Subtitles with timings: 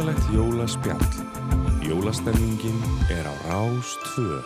[0.00, 1.06] notalegt jólaspjall.
[1.82, 4.40] Jólastemmingin er á Rástvö.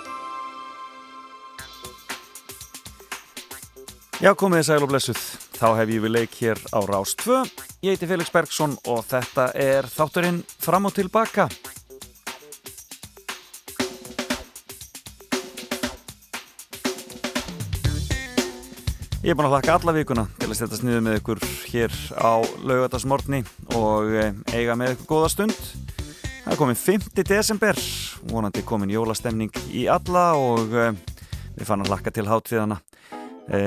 [4.18, 5.20] Já, komið þið sæl og blessuð.
[5.54, 7.44] Þá hef ég við leik hér á Rástvö.
[7.86, 11.46] Ég heiti Felix Bergsson og þetta er þátturinn fram og tilbaka.
[19.24, 21.38] Ég er búin að hlaka alla vikuna til að setja sniðu með ykkur
[21.70, 23.38] hér á laugatasmortni
[23.72, 25.54] og eh, eiga með ykkur góða stund.
[26.42, 27.06] Það er komin 5.
[27.30, 27.80] desember,
[28.28, 30.92] vonandi komin jólastemning í alla og eh,
[31.56, 32.78] við fann að hlaka til hátviðana.
[33.48, 33.62] E,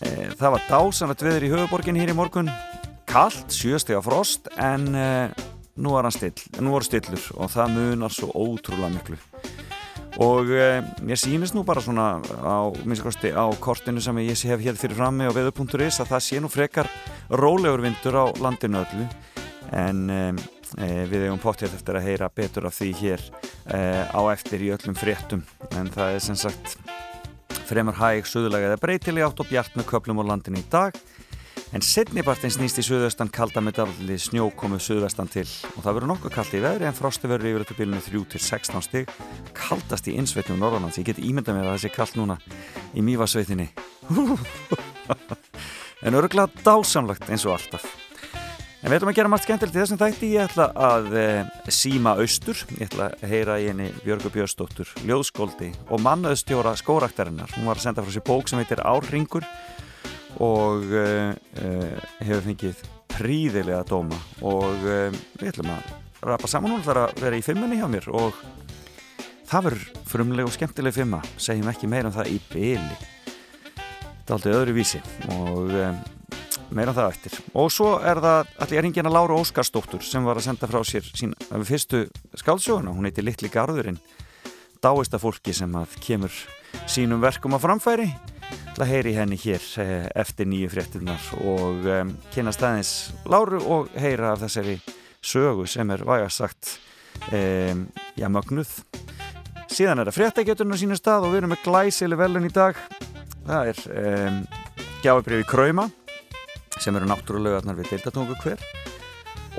[0.00, 2.48] e, það var dásanlegt veður í höfuborgin hér í morgun,
[3.04, 9.20] kallt, sjöstega frost en nú nú voru stillur og það munar svo ótrúlega miklu
[10.22, 14.98] og ég sýnist nú bara svona á, minnskosti, á kortinu sem ég hef hér fyrir
[14.98, 16.90] frammi á veður.is að það sé nú frekar
[17.30, 19.08] rólegur vindur á landinu öllu.
[19.74, 20.20] En e,
[21.10, 23.24] við hefum pottið eftir að heyra betur af því hér
[23.66, 25.42] e, á eftir í öllum fréttum.
[25.74, 26.76] En það er sem sagt
[27.64, 30.94] fremur hæg suðulega eða breytileg átt og bjart með köplum á landinu í dag
[31.74, 36.10] en setnipartin snýst í suðaustan kalda með dafli snjó komu suðvestan til og það verður
[36.12, 39.10] nokkuð kallt í veðri en frosti verður yfir þetta bílunni 3-16 stig
[39.58, 42.38] kaldast í innsveitnum norðanlands ég get ímyndað mér að það sé kallt núna
[42.94, 43.68] í mývasveitinni
[46.06, 47.90] en öruglega dásamlegt eins og alltaf
[48.84, 50.28] En við ætlum að gera margt skemmtilegt í þessum þætti.
[50.34, 51.28] Ég ætla að e,
[51.72, 52.58] síma austur.
[52.76, 57.54] Ég ætla að heyra í henni Björgu Björnsdóttur, ljóðskóldi og mannaðustjóra skóraktarinnar.
[57.56, 59.48] Hún var að senda frá sér bók sem heitir Árringur
[60.42, 61.06] og e,
[61.60, 61.70] e,
[62.24, 62.82] hefur fengið
[63.14, 65.92] príðilega dóma og við ætlum að
[66.24, 66.74] rapa saman.
[66.74, 68.40] Hún ætlar að vera í fimmunni hjá mér og
[69.46, 71.22] það verður frumleg og skemmtileg fimma.
[71.36, 72.98] Segjum ekki meira um það í byli.
[74.24, 75.02] Það er aldrei öðru vísi
[75.36, 75.72] og
[76.74, 80.68] meira það eftir og svo er það allir hringina Láru Óskarsdóttur sem var að senda
[80.70, 81.34] frá sér sín
[81.68, 82.04] fyrstu
[82.40, 84.00] skálsjóðuna, hún heiti Littli Garðurinn
[84.84, 86.34] dáista fólki sem að kemur
[86.90, 88.10] sínum verkum á framfæri
[88.74, 89.62] til að heyri henni hér
[90.18, 94.80] eftir nýju fréttunar og um, kynna staðins Láru og heyra af þessari
[95.24, 96.72] sögu sem er vægast sagt
[97.30, 97.86] um,
[98.18, 98.72] já mögnuð.
[99.70, 102.80] Síðan er það fréttakjöturinn á sínu stað og við erum með glæsileg velun í dag.
[103.46, 104.42] Það er um,
[105.04, 105.86] gjáiðbreyfi Krauma
[106.80, 108.62] sem eru náttúrulegarnar við deildatungu hver.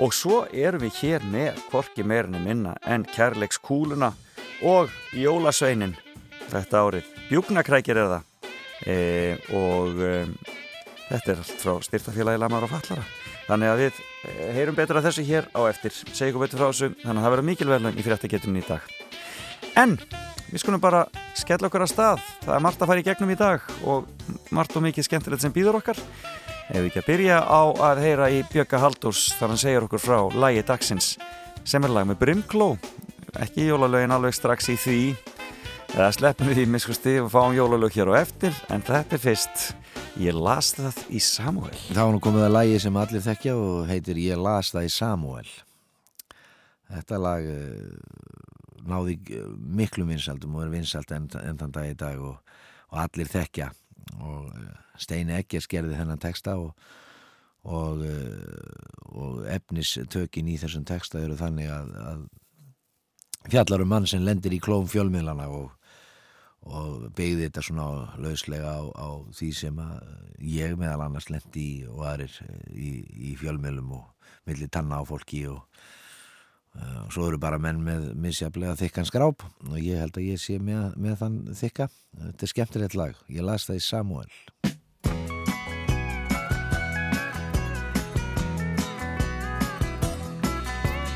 [0.04, 4.12] Og svo erum við hér með korki meirinni minna en kærleikskúluna
[4.68, 5.96] og jólasveinin.
[6.52, 8.32] Þetta árið, bjúknakrækir er það
[8.84, 8.98] e,
[9.56, 10.12] og e,
[11.08, 13.06] þetta er allt frá styrtafélagi Lamar og Fallara
[13.46, 15.98] þannig að við e, heyrum betur að þessu hér á eftir.
[16.12, 18.90] Segjum betur frá þessu, þannig að það verður mikilvæglan í fréttagetunni í dag.
[19.76, 19.96] En
[20.50, 21.04] við skulum bara
[21.36, 22.26] skella okkur að stað.
[22.44, 24.10] Það er margt að fara í gegnum í dag og
[24.54, 26.00] margt og mikið skemmtilegt sem býður okkar.
[26.66, 30.02] Ef við ekki að byrja á að heyra í Bjögga Haldurs þar hann segir okkur
[30.02, 31.12] frá lægi dagsins
[31.66, 32.74] sem er lag með Brimkló.
[33.36, 35.00] Ekki jólalögin alveg strax í því
[35.96, 39.62] eða sleppum við í miskusti og fáum jólalög hér og eftir en þetta er fyrst.
[40.20, 43.88] Ég las það í Samuel Það var nú komið að lægi sem allir þekkja og
[43.88, 45.50] heitir Ég las það í Samuel
[46.88, 47.48] Þetta lag
[48.86, 49.16] náði
[49.56, 52.36] miklu vinsaldum og er vinsald enn þann dag í dag og,
[52.92, 53.70] og allir þekkja.
[54.22, 54.52] Og
[55.00, 56.76] Steini Eggers gerði þennan texta og,
[57.66, 58.04] og,
[59.10, 64.62] og efnistökin í þessum texta eru þannig að, að fjallar um mann sem lendir í
[64.62, 65.74] klóm fjölmiðlana og,
[66.66, 67.88] og beigði þetta svona
[68.22, 69.82] lauslega á, á því sem
[70.42, 72.40] ég meðal annars lendi í og aðrir
[72.74, 72.90] í,
[73.30, 75.62] í fjölmiðlum og millir tanna á fólki og
[76.76, 80.58] og svo eru bara menn með misjaflega þykkan skráp og ég held að ég sé
[80.60, 81.88] með, með þann þykka.
[82.26, 84.28] Þetta er skemmtilegt lag, ég las það í Samuel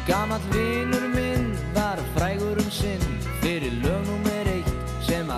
[0.09, 3.07] Gamal vinnur minn var frægur um sinn
[3.45, 4.30] fyrir lögnumir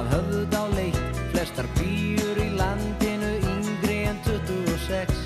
[0.02, 5.20] að höfðuð á leitt flestar býur í landinu yngri en 26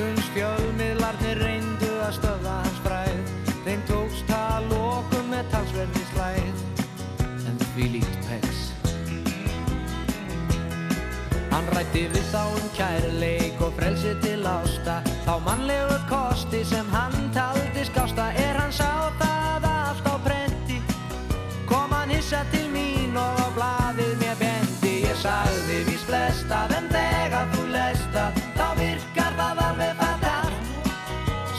[0.00, 3.22] Uns fjölmiðlarnir reyndu að stöða hans fræð
[3.64, 6.64] þeim tókst að lokum með talsverði slæð
[7.48, 8.66] en því líkt pegs
[11.50, 15.00] Hann rætti við þá um kærleik og frelsi til ásta.
[15.26, 18.30] Þá mannlegu kosti sem hann taldi skásta.
[18.38, 19.10] Er hann sá
[26.40, 30.52] flesta en þegar þú leist að þá virkar það alveg fattar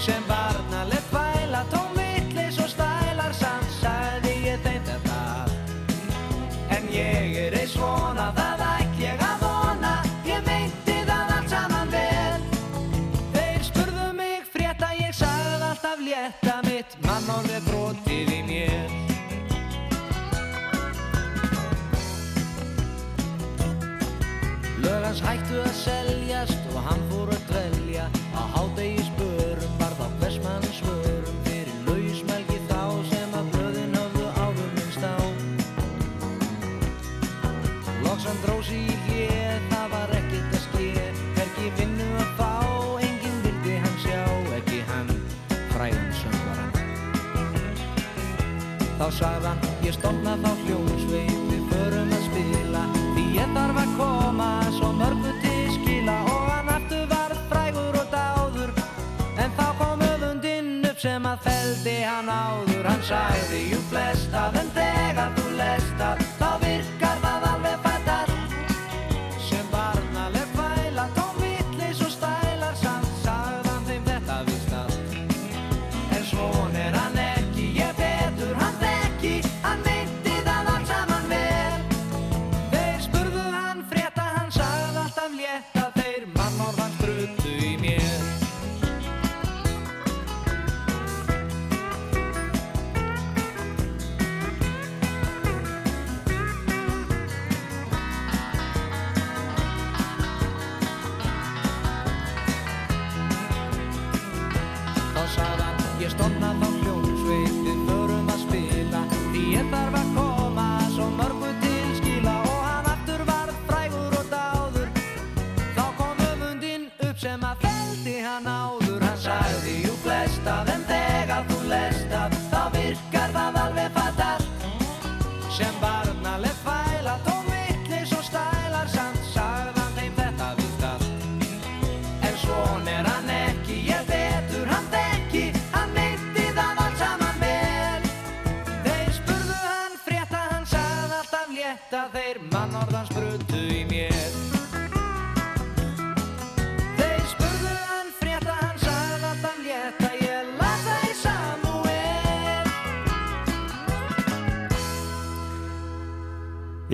[0.01, 5.19] sem varnaleg fæla tómiðlis og stælar samt sæði ég þeim þetta.
[6.77, 9.95] En ég er eins vona það ætt ég að vona
[10.25, 12.47] ég meinti það allt saman vel.
[13.35, 16.97] Þeir spurðu mig frétta ég sagði alltaf létta mitt.
[17.05, 18.10] Mannónið broti
[25.21, 28.05] hans hættu að seljast og hann fór að dvelja.
[28.33, 34.25] Á hádegi spörum var þá hvers mann svörum fyrir lausmelgi þá sem að blöðin höfðu
[34.41, 35.15] áður minnst á.
[38.05, 42.53] Loks hann dró sig í hlið, það var ekkert að sker Hvergi vinnu að fá,
[43.01, 44.23] enginn vildi hann sjá.
[44.57, 45.13] Ekki hann,
[45.73, 46.73] fræðan söngvaran
[48.97, 50.60] Þá sagði hann, ég stofna þá
[61.01, 62.85] sem að feldi hann áður.
[62.85, 66.05] Hann sagði, jú flest að en þegar þú lest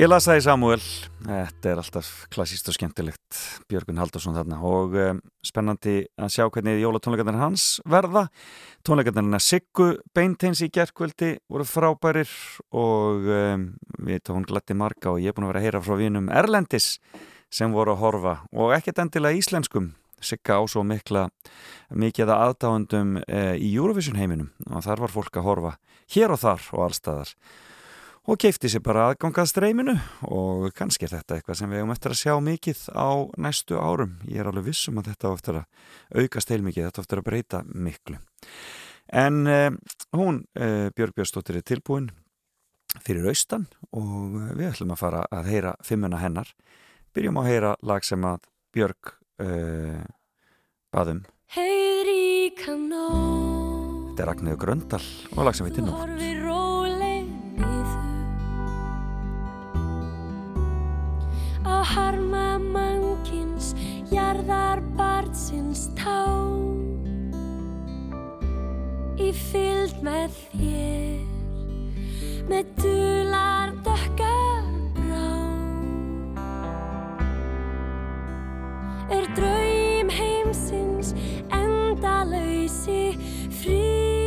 [0.07, 0.83] Ég las það í Samuel,
[1.19, 4.61] þetta er alltaf klassíst og skemmtilegt, Björgun Haldursson þarna.
[4.63, 8.29] Og um, spennandi að sjá hvernig jólatónleikarnir hans verða.
[8.87, 12.31] Tónleikarnir Siggu Beinteins í gerkvöldi voru frábærir
[12.71, 13.67] og um,
[14.07, 16.89] við tóum glætti marga og ég er búin að vera að heyra frá vinum Erlendis
[17.51, 18.39] sem voru að horfa.
[18.55, 19.91] Og ekkert endilega íslenskum.
[20.23, 21.27] Sigga á svo mikla
[21.91, 24.53] mikið að aðdáðundum e, í Eurovision heiminum.
[24.71, 25.79] Og þar var fólk að horfa
[26.15, 27.39] hér og þar og allstaðar
[28.27, 29.93] og keipti sér bara aðgangað streyminu
[30.27, 33.09] og kannski er þetta eitthvað sem við hefum eftir að sjá mikið á
[33.39, 34.17] næstu árum.
[34.27, 38.19] Ég er alveg vissum að þetta að aukast heilmikið, þetta eftir að breyta miklu.
[39.07, 39.71] En eh,
[40.17, 42.11] hún, eh, Björg Björnstóttir, er tilbúin
[43.05, 46.51] fyrir austan og við ætlum að fara að heyra fimmuna hennar.
[47.15, 48.43] Byrjum að heyra lag sem að
[48.75, 50.03] Björg eh,
[50.91, 51.23] baðum.
[51.55, 53.47] Heiðríka nótt
[54.17, 55.03] Þetta er Ragnhildur Gröndal
[55.35, 56.76] og lag sem við tinnum.
[61.67, 63.73] Á harma mannkins
[64.07, 66.23] Jarðar barnsins tá.
[69.19, 71.35] Í fylgd með þér
[72.47, 75.33] Með dular dökkar brá.
[79.11, 81.11] Er draum heimsins
[81.51, 83.01] endalausi
[83.59, 84.26] friður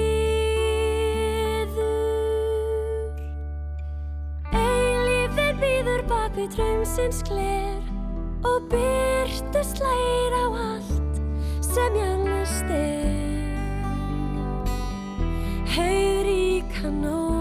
[6.35, 7.83] við draumsins gler
[8.47, 11.19] og byrtu slægir á allt
[11.65, 13.19] sem jælust er
[15.71, 17.40] Heiðríka nótt,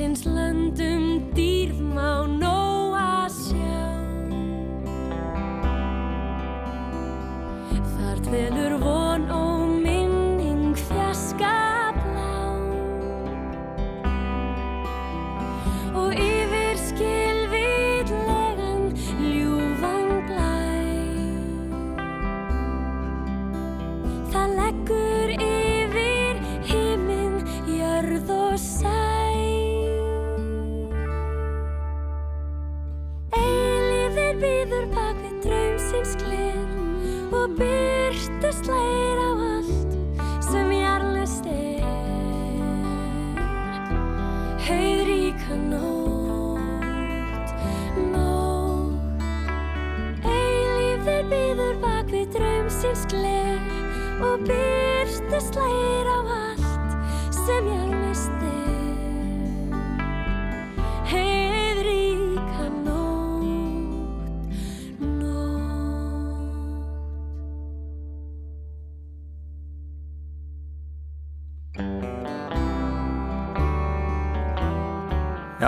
[0.00, 0.29] Heimsins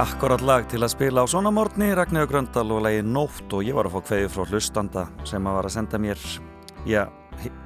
[0.03, 3.77] Akkurat lag til að spila á svona morgni Ragnhjóð Gröndal og lagi Nótt og ég
[3.77, 6.25] var að fá kveði frá hlustanda sem að var að senda mér
[6.89, 7.03] já,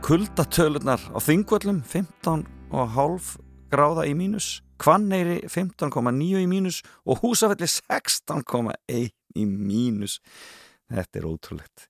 [0.04, 3.30] kuldatölunar á þingvöllum 15,5
[3.72, 4.50] gráða í mínus
[4.84, 10.20] Hvanneyri 15,9 í mínus og Húsafelli 16,1 í mínus.
[10.92, 11.88] Þetta er ótrúlegt.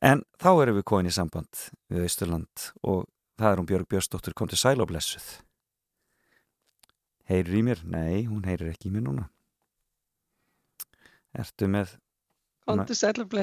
[0.00, 3.04] En þá erum við komin í samband við Östurland og
[3.36, 5.34] það er hún Björg Björnsdóttir kom til sæl og blessuð.
[7.28, 7.84] Heyrir í mér?
[7.84, 9.30] Nei, hún heyrir ekki í mér núna
[11.36, 11.92] Ertu með.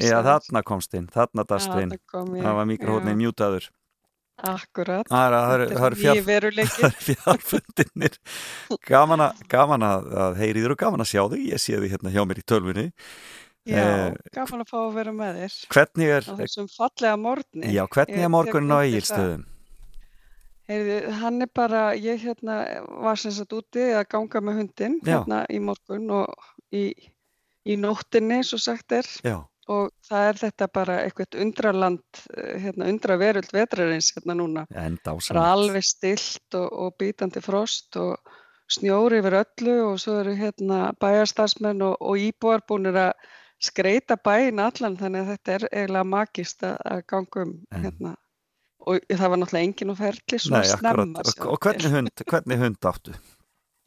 [0.03, 1.93] Já, þarna komst inn, þarna dast inn.
[2.11, 3.69] Það var mikrofónin mjútaður
[4.43, 5.05] Akkurat.
[5.07, 6.81] Það er- eru- það eru Ný fjár- veruleiki.
[6.81, 8.15] Það er fjárfundinnir
[8.89, 12.11] Gaman, gaman að, að heyri þér og gaman að sjá þig Ég sé þig hérna
[12.15, 12.85] hjá mér í tölvunni
[13.63, 15.53] Já, Eh, gaman að fá að vera með þér.
[15.71, 16.25] Hvernig er,
[17.21, 17.69] morgni.
[17.71, 19.45] já, hvernig er morgunin á undir Egilstöðum?
[20.67, 22.57] Heyrðu, hann er bara, ég hérna
[23.05, 25.21] var sem sagt úti að ganga með hundin Já.
[25.21, 26.33] hérna í morgun og
[26.75, 26.89] í,
[27.65, 29.09] í nóttinni, svo sagt er.
[29.23, 29.39] Já,
[29.71, 32.01] Og það er þetta bara eitthvað undraland,
[32.35, 34.65] eh, hérna undra veröld vetrarins hérna núna.
[34.67, 38.17] Það er alveg stilt og, og bítandi frost og
[38.67, 43.13] snjóri yfir öllu og svo eru hérna bæjarstarfsmenn og, og íbúar búinir að
[43.63, 48.15] skreita bæin allan þannig að þetta er eiginlega magist að, ganga um En- hérna
[48.83, 52.23] og það var náttúrulega engin og ferli svona Nei, akkurat, snemma og, og hvernig hund,
[52.27, 53.13] hvernig hund áttu?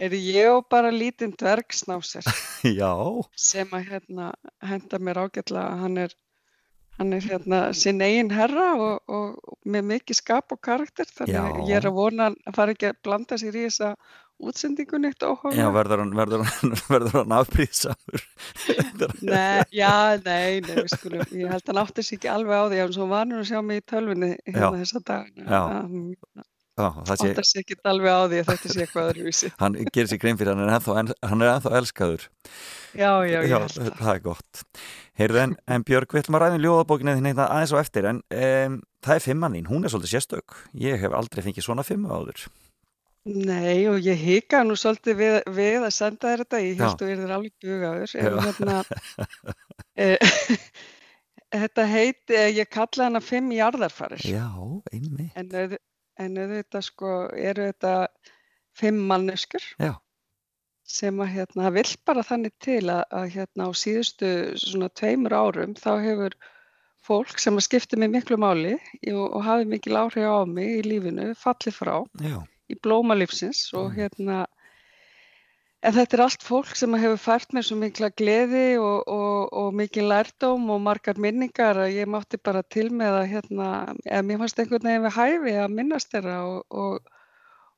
[0.02, 2.26] Er ég og bara lítinn dvergsnásir
[2.80, 2.92] Já,
[3.38, 4.30] sem að hérna
[4.64, 6.14] henda mér ágætlega hann er
[6.96, 11.58] hann er hérna sinn eigin herra og, og með mikið skap og karakter þannig að
[11.58, 11.66] Já.
[11.70, 13.90] ég er að vona að hann fari ekki að blanda sér í þessa
[14.36, 18.24] útsendingu neitt óhófa já, verður hann, verður hann, verður hann afbríðsamur
[19.32, 19.92] Nei, já,
[20.24, 23.08] nei, nei, skulum, ég held að hann átti sig ekki alveg á því, en svo
[23.12, 24.76] var hann að sjá mig í tölvunni hérna Já.
[24.82, 25.46] þessa dagina.
[25.48, 25.62] Já.
[25.72, 29.48] Hann Já, það sé, átti sig ekki alveg á því að þetta sé eitthvað öðruvísi.
[29.62, 32.26] hann gerir sér grein fyrir hann er en, hann er ennþá elskaður
[32.96, 34.10] Já, já, Já, það.
[34.12, 34.60] er gott
[35.16, 38.10] Heyrðu en, en Björg, við ætlum að ræða um ljóðabókinu þinn hérna aðeins á eftir
[38.12, 38.76] en um,
[39.08, 42.44] það er fimmannín, hún er svolítið sérstök ég hef aldrei fengið svona fimmu áður
[43.26, 47.08] Nei, og ég hika nú svolítið við, við að senda þér þetta, ég held þú
[47.10, 48.12] er þér alveg bugaður.
[48.22, 48.76] Hérna,
[50.04, 50.06] e,
[51.64, 54.22] þetta heiti, ég kalla hana fimm jarðarfarir.
[54.30, 54.46] Já,
[54.94, 55.34] einmitt
[56.18, 57.94] En, auð- en auðvitað sko eru þetta
[58.76, 59.94] fimm manneskur Já.
[60.86, 64.30] sem að hérna vill bara þannig til að, að hérna á síðustu
[64.60, 66.36] svona tveimur árum þá hefur
[67.06, 68.74] fólk sem að skipti mig miklu máli
[69.12, 72.38] og, og hafi mikil áhrif á mig í lífinu fallið frá Já,
[72.70, 73.96] í blóma lífsins og Mm.
[74.00, 74.38] hérna
[75.86, 79.74] en þetta er allt fólk sem hefur fært mér svo mikla gleði og, og, og
[79.78, 83.68] mikil lærdóm og margar minningar að ég mátti bara til með að hérna,
[84.04, 87.12] eða mér fannst einhvern veginn við hæfi að minnast þeirra og, og,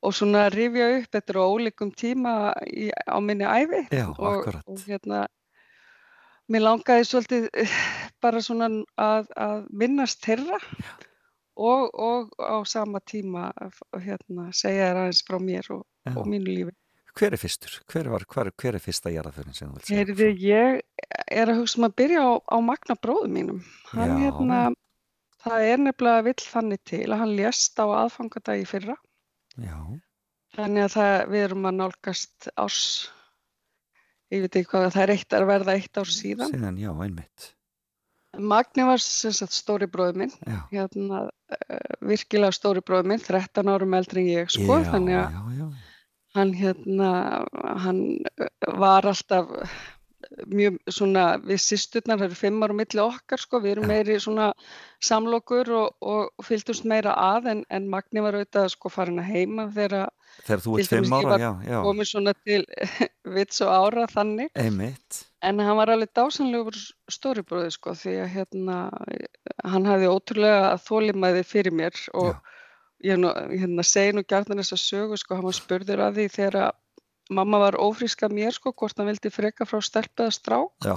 [0.00, 4.65] og svona rifja upp þetta á ólíkum tíma í, á minni æfi já, og, akkurat.
[4.65, 5.27] og hérna
[6.49, 7.79] mér langaði svolítið eh,
[8.25, 10.61] bara svona að, að minnast þeirra
[11.59, 16.79] og, og á sama tíma að hérna, segja þér aðeins frá mér og mínu lífi.
[17.19, 17.79] Hver er fyrstur?
[17.91, 20.03] Hver, var, hver, hver er fyrsta jarðaförin sem þú vilt segja?
[20.03, 20.83] Heyrðu, ég
[21.35, 23.63] er að hugsa um að byrja á, á Magna bróðum mínum.
[23.91, 24.19] Hann Já.
[24.23, 24.61] hérna,
[25.43, 28.99] það er nefnilega vill þannig til að hann lést á aðfangadagi fyrra.
[29.59, 29.79] Já,
[30.59, 32.83] Þannig að það, við erum að nálgast árs,
[34.33, 36.53] ég veit ekki hvað, það er eitt að verða eitt ár síðan.
[36.55, 37.53] síðan, já, einmitt
[38.39, 40.33] Magni var stóri bróður minn,
[40.71, 45.33] hérna uh, virkilega stóri bróður minn, 13 árum eldri en ég sko, já, þannig að
[45.33, 45.41] já.
[46.37, 47.12] Hann hérna,
[47.85, 48.02] hann
[48.78, 49.49] var alltaf
[50.50, 54.49] mjög svona, við sýsturnar, það eru fimm ára milli okkar sko, við erum meiri svona
[55.04, 59.68] samlokur og, og fylgdumst meira að en, en Magni var auðvitað sko farin að heima
[59.75, 60.11] þegar
[60.44, 62.61] Þegar þú ert fimm ára, já, já, komið svona til
[63.37, 65.23] vits og ára þannig einmitt.
[65.42, 66.78] en hann var alveg dásanlegur
[67.11, 68.78] stóribróði sko því að hérna
[69.64, 72.58] hann hafði ótrúlega þólimæði fyrir mér og Já.
[73.05, 76.26] Ég nú, hérna segi nú gjarnan þess að sögu sko, hann var spurður að því
[76.35, 76.76] þegar að
[77.38, 80.87] mamma var ófrísk af mér sko, hvort hann vildi freka frá stelpu eða strák.
[80.87, 80.95] Já,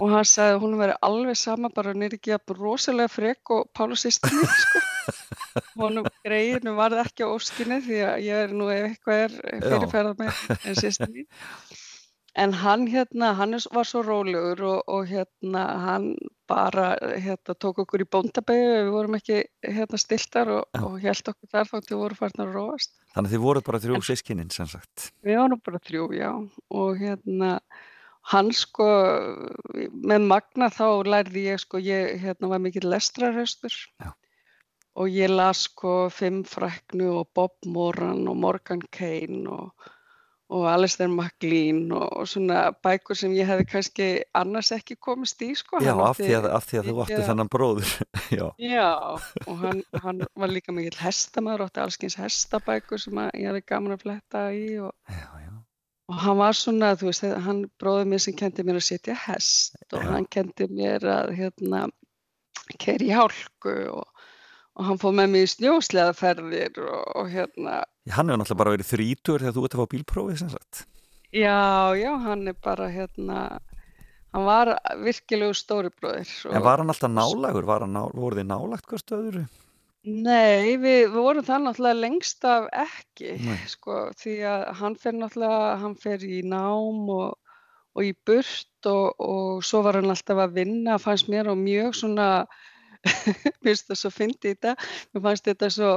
[0.00, 3.54] og hann sagði að hún veri alveg sama bara hann er ekki að rosalega frek
[3.54, 4.82] og Pála sýstinni sko.
[5.82, 10.60] Honum greiðinu varð ekki á óskinni því að ég er nú eitthvað er fyrirferða með
[10.68, 11.26] en sýstinni
[12.34, 16.14] en hann hérna, hann var svo rólegur og, og hérna hann
[16.48, 21.52] bara hérna tók okkur í bóndabæju við vorum ekki hérna stiltar og, og held okkur
[21.52, 24.68] þar þátt við vorum farnar að róast þannig að þið voruð bara þrjú sískinin sem
[24.70, 25.10] sagt.
[25.24, 26.30] Við varum bara þrjú, já,
[26.72, 27.52] og hérna,
[28.32, 28.88] hann sko,
[29.92, 34.12] með Magna þá lærði ég sko, ég hérna var mikill lestrarhestur Já.
[34.96, 39.90] og ég las sko Fimm fræknu og Bob Moran og Morgan Kane og,
[40.52, 45.80] og Alistair MacLean og, svona bækur sem ég hefði kannski annars ekki komist í sko.
[45.84, 47.94] Já, af því að, af því að þú af- þennan bróður.
[48.38, 48.88] já, Já,
[49.46, 54.04] og hann, hann var líka mikill hestamæður, átti allskyns hestabækur sem ég hefði gaman að
[54.04, 55.50] fletta í og já, já.
[56.12, 59.78] Og hann var svona, þú veist, hann bróði mér sem kendi mér að setja hest
[59.96, 61.86] og hann kendi mér að hérna
[62.82, 64.04] keira í hálku og,
[64.78, 68.88] og hann fóð með mig í snjósleðaferðir og, og hérna, Hann hefur náttúrulega bara verið
[68.92, 70.84] þrítur þegar þú ert að fá bílprófið sem sagt.
[71.32, 71.58] já,
[71.96, 73.40] já, hann er bara hérna,
[74.34, 74.72] hann var
[75.04, 76.32] virkilegu stóri bróðir.
[76.50, 77.68] En var hann alltaf nálagur?
[77.86, 79.44] Ná, voru þið nálagt hvert öðru?
[80.02, 83.36] Nei, við, við vorum það náttúrulega lengst af ekki,
[83.70, 87.36] sko, því að hann fer náttúrulega, hann fer í nám og,
[87.94, 91.94] og í burt og, og svo var hann alltaf að vinna, fannst mér og mjög
[92.00, 92.28] svona,
[93.62, 94.74] mér finnst það svo fyndi í þetta,
[95.12, 95.90] mér fannst þetta svo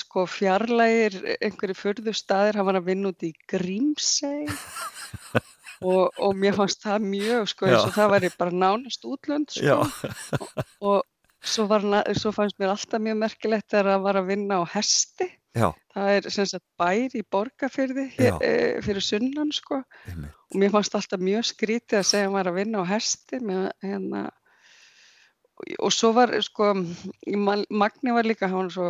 [0.00, 4.46] sko fjarlægir einhverju furðu staðir, hann var að vinna út í Grímsey.
[5.78, 9.62] Og, og mér fannst það mjög, sko, eins og það væri bara nánast útlönd, sko.
[9.62, 9.76] Já,
[10.90, 11.04] og
[11.38, 14.64] svo, var, hann- svo fannst mér alltaf mjög merkilegt þegar að var að vinna á
[14.74, 15.28] hesti.
[15.54, 18.50] Já, það er sem sagt bær í borgarfyrði e,
[18.84, 19.78] fyrir sunnan sko.
[20.10, 20.34] Einmitt.
[20.50, 23.40] og mér fannst alltaf mjög skrítið að segja að hann var að vinna á hesti
[23.46, 24.24] með, hérna,
[25.78, 26.72] og, svo var sko
[27.36, 28.88] Ma- Magni var líka, hann var svo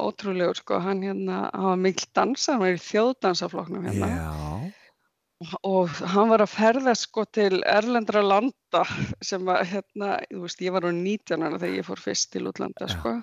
[0.00, 4.08] ótrúlegur sko, hann hérna hann var mikil dansa, hann var í þjóðdansafloknum hérna.
[4.10, 4.72] Já,
[5.64, 8.82] og hann var að ferða sko til erlendra landa
[9.24, 12.46] sem að hérna, þú veist, ég var á 19 ára þegar ég fór fyrst til
[12.50, 12.94] útlanda Já.
[12.96, 13.14] sko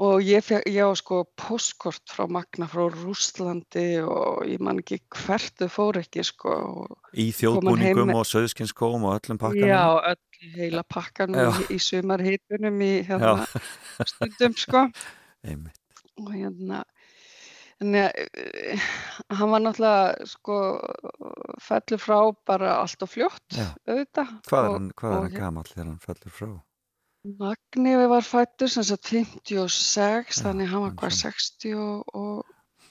[0.00, 5.00] og ég, fekk, ég á sko postkort frá Magna frá Rússlandi og ég man ekki
[5.12, 9.68] hvert þau fór ekki sko og, í þjóðbúningum með- og söðskinskóm og öllum pakkanum.
[9.68, 11.52] já, öll heila pakkanum Já.
[11.70, 13.46] í, sumarhitunum í hérna
[14.08, 14.88] stundum sko
[16.22, 16.82] og hérna
[17.82, 18.82] Þannig að eh,
[19.34, 20.56] hann var náttúrulega sko
[21.58, 24.28] fellur frá bara allt og fljótt auðvitað.
[24.46, 26.52] Hvað er og- hann, hvað er og hann gamall þegar hann fellur frá?
[27.22, 32.46] Magni var fættur sem sagt 56 Já, þannig hann var hvað sem- 60 og,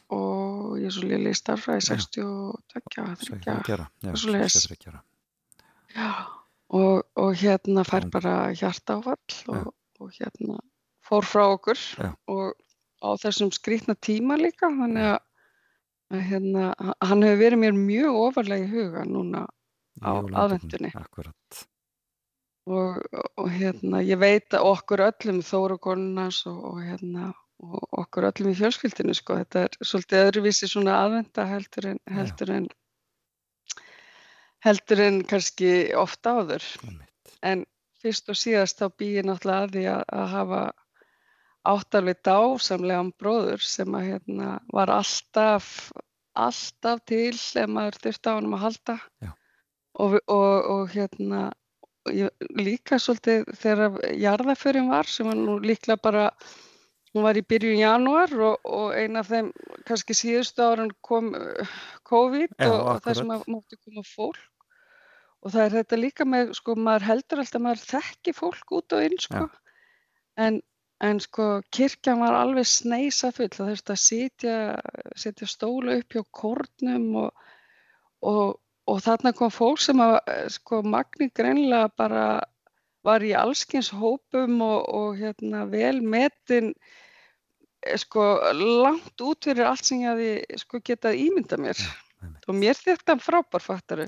[0.09, 3.55] og, ég er svo liðlega í starfræði 60 og tökja, Sækja þryggja.
[3.57, 3.87] að gera.
[4.05, 4.55] Já, svoleiðis.
[4.67, 4.93] sextíu
[6.71, 9.17] og og, hérna fær bara hjartáfall
[9.51, 10.55] og, og hérna
[11.03, 11.79] fór frá okkur
[12.31, 12.53] og
[13.03, 15.19] á þessum skrýtna tíma líka þannig að,
[16.29, 16.69] hérna,
[17.03, 19.43] hann hefur verið mér mjög ofarlega í huga núna
[19.99, 20.37] Á jólunum.
[20.39, 20.91] aðventunni.
[20.95, 21.65] Akkurat.
[22.69, 22.99] Og,
[23.37, 28.51] og hérna ég veit að okkur öllum Þóru konunans og, og hérna og okkur öllum
[28.51, 32.69] í fjölskyldinu sko þetta er svolítið öðruvísi svona aðvenda heldur en heldur en
[34.65, 36.65] heldur en kannski ofta áður.
[37.41, 37.65] En
[38.01, 40.61] fyrst og síðast þá bý ég náttúrulega að því að, að hafa
[41.71, 45.91] áttalveg dásamlegan bróður sem að hérna var alltaf
[46.37, 48.97] alltaf til ef maður þurfti á honum að halda.
[49.21, 49.31] Já.
[49.99, 51.41] og, og, og hérna
[52.57, 56.29] líka svolítið þegar jarðaförin var sem var nú líklega bara
[57.11, 59.51] hún var í byrjun janúar og, og eina af þeim
[59.87, 61.75] kannski síðustu árun kom uh,
[62.07, 64.47] COVID Já, og, og það sem mátti koma fólk.
[65.41, 68.95] Og það er þetta líka með sko maður heldur alltaf að maður þekki fólk út
[68.95, 69.45] og inn sko.
[70.39, 70.59] En,
[71.01, 74.57] en sko kirkjan var alveg sneisa full það þurfti að sitja,
[75.17, 77.47] setja stóla upp hjá kórnum og,
[78.21, 78.59] og,
[78.91, 82.25] og þarna kom fólk sem að eh, sko Magni greinlega bara
[83.05, 86.73] var í allskins hópum og, og hérna vel metin
[87.85, 88.25] eh, sko
[88.57, 91.81] langt út fyrir allt sem ég hafi sko getað ímynda mér.
[92.45, 94.05] Og mér þetta frábær fattaru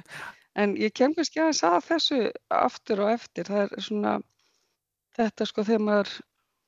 [0.59, 2.19] en ég kem kannski aðeins að þessu
[2.53, 3.49] aftur og eftir.
[3.49, 4.13] Það er svona
[5.17, 6.13] þetta sko þegar maður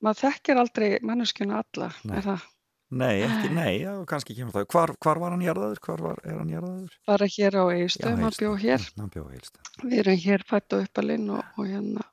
[0.05, 2.17] maður þekkir aldrei manneskjuna alla Nei.
[2.19, 2.47] er það
[2.95, 4.65] Nei, ekki, nei, já, kannski kemur það.
[4.71, 5.79] Hvar, hvar var hann jarðaður?
[5.83, 6.93] Hvar var, er hann jarðaður?
[7.09, 9.57] bara hér á eigistöðum, hann bjó hér Hann bjó heilst.
[9.83, 12.05] við erum hér fætt og uppalinn og, og hérna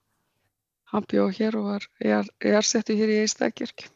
[0.93, 3.93] hann bjó hér og var ég er, settu hér í eigistöðakirkju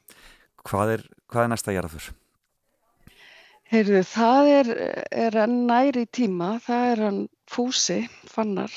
[0.66, 2.06] Hvað er, hvað er næsta jarðafur?
[3.66, 4.70] Heyrðu, það er,
[5.26, 7.20] er næri tíma, það er hann
[7.50, 8.70] Fúsi Fannar.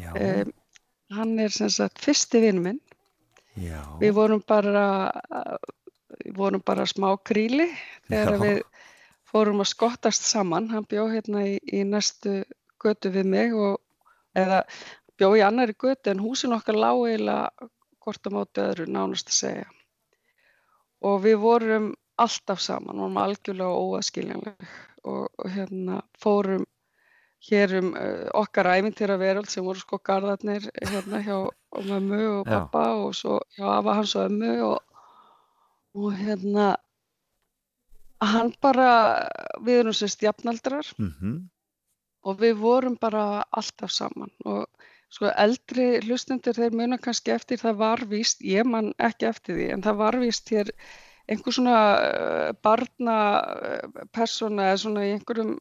[0.00, 0.52] Já, Um,
[1.14, 2.80] hann er sem sagt fyrsti vinn minn.
[3.56, 4.84] já, Við vorum bara,
[6.36, 7.68] vorum bara smá kríli
[8.08, 8.40] þegar Já.
[8.42, 8.60] við
[9.30, 10.70] fórum að skottast saman.
[10.70, 12.42] Hann bjó hérna í, í næstu
[12.82, 13.80] götu við mig og,
[14.36, 14.62] eða
[15.18, 17.70] bjó í annari götu en húsin okkar lág eiginlega
[18.04, 19.68] hvort á móti öðru nánast að segja.
[21.04, 24.68] Og við vorum alltaf saman, vorum algjörlega óaskiljanleg
[25.04, 26.64] og, og hérna fórum
[27.44, 31.36] hér um uh, okkar ævintýra veröld sem voru sko garðarnir hérna hjá
[31.74, 32.52] mömmu og Já.
[32.54, 34.78] pappa og svo hjá afa hans og ömmu og,
[35.94, 36.74] og hérna
[38.24, 38.88] hann bara,
[39.62, 40.86] við erum sérst jafnaldrar.
[40.98, 41.34] Mhm,
[42.24, 44.30] og við vorum bara alltaf saman.
[44.44, 44.66] Og
[45.12, 49.72] sko eldri hlustundur þeir muna kannski eftir það var víst, ég man ekki eftir því
[49.74, 50.72] en það var víst hér
[51.30, 51.76] einhver svona
[52.64, 55.54] barna uh, persóna eða svona í einhverjum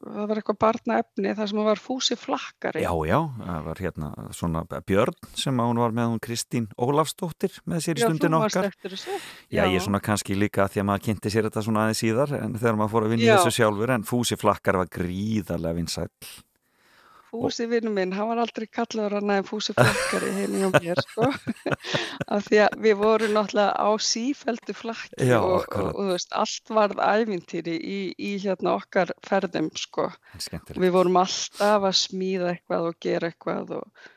[0.00, 4.10] það var eitthvað barna efni þar sem var fúsi flakkari já, já, það var hérna
[4.36, 8.70] svona Björn sem hún var með hún Kristín Ólafsdóttir með sér í stundin okkar.
[8.80, 9.16] þessu
[9.50, 12.36] Já, ég er svona kannski líka því að maður kynnti sér þetta svona aðeins síðar
[12.40, 13.34] en þegar maður fór að vinna Já.
[13.38, 16.08] þessu sjálfur en Fúsi Flakkar var gríðarlega vinsæll.
[17.30, 21.28] Fúsi vinnu minn, hann var aldrei kallaður annað en Fúsi flakkari heimi hjá mér sko.
[22.34, 26.72] Af því að við vorum náttúrulega á sífeldu flakki Já, og, og, og veist, allt
[26.74, 30.08] varð ævintýri í, í hérna okkar ferðum sko.
[30.74, 34.08] Við vorum alltaf að smíða eitthvað og gera eitthvað og,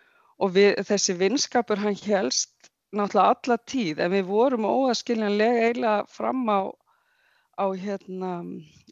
[0.42, 2.54] og við, þessi vinskapur hann helst
[2.94, 6.74] náttúrulega alla tíð en við vorum óaskiljanlega eiginlega fram á,
[7.60, 8.32] á hérna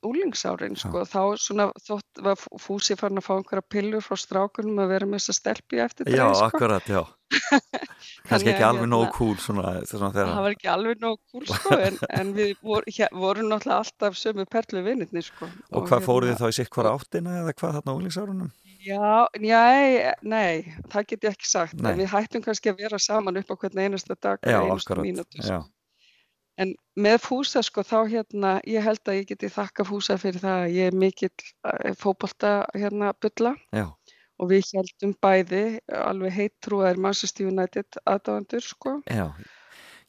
[0.06, 4.80] úlingsárin sko, þá svona þótt var Fú- Fúsi farin að fá einhverja pillur frá strákunum
[4.82, 6.48] að vera með þessa stelpi eftir Já, sko.
[6.50, 7.02] akkurat, já.
[8.28, 10.32] Kannski ekki að alveg nógu hérna- cool svona, svona þegar.
[10.34, 14.18] það var ekki alveg nóg kúl sko en, en við vor, hér, vorum náttúrulega alltaf
[14.20, 17.54] sömu perlu vinnirni sko Og hvað fóruð hérna- þið þá í sitt hvora áttina eða
[17.62, 18.52] hvað þarna úlingsárunum?
[18.82, 21.76] Já, nei, nei, það get ég ekki sagt.
[21.78, 21.92] Nei.
[21.92, 24.90] En við hættum kannski að vera saman upp á hvern einasta dag, Já, hverja einustu
[24.90, 25.06] akkurat.
[25.06, 25.44] mínútu.
[25.46, 25.60] Já,
[26.62, 30.66] En með Fúsa, sko, þá hérna, ég held að ég geti þakka Fúsa fyrir það
[30.68, 31.32] að ég er mikill
[31.66, 33.88] uh, fótbolta hérna bulla já,
[34.42, 35.64] og við heldum bæði
[36.02, 39.00] alveg heitt trúaðir Manchester United aðdáðandur, sko.
[39.10, 39.26] já.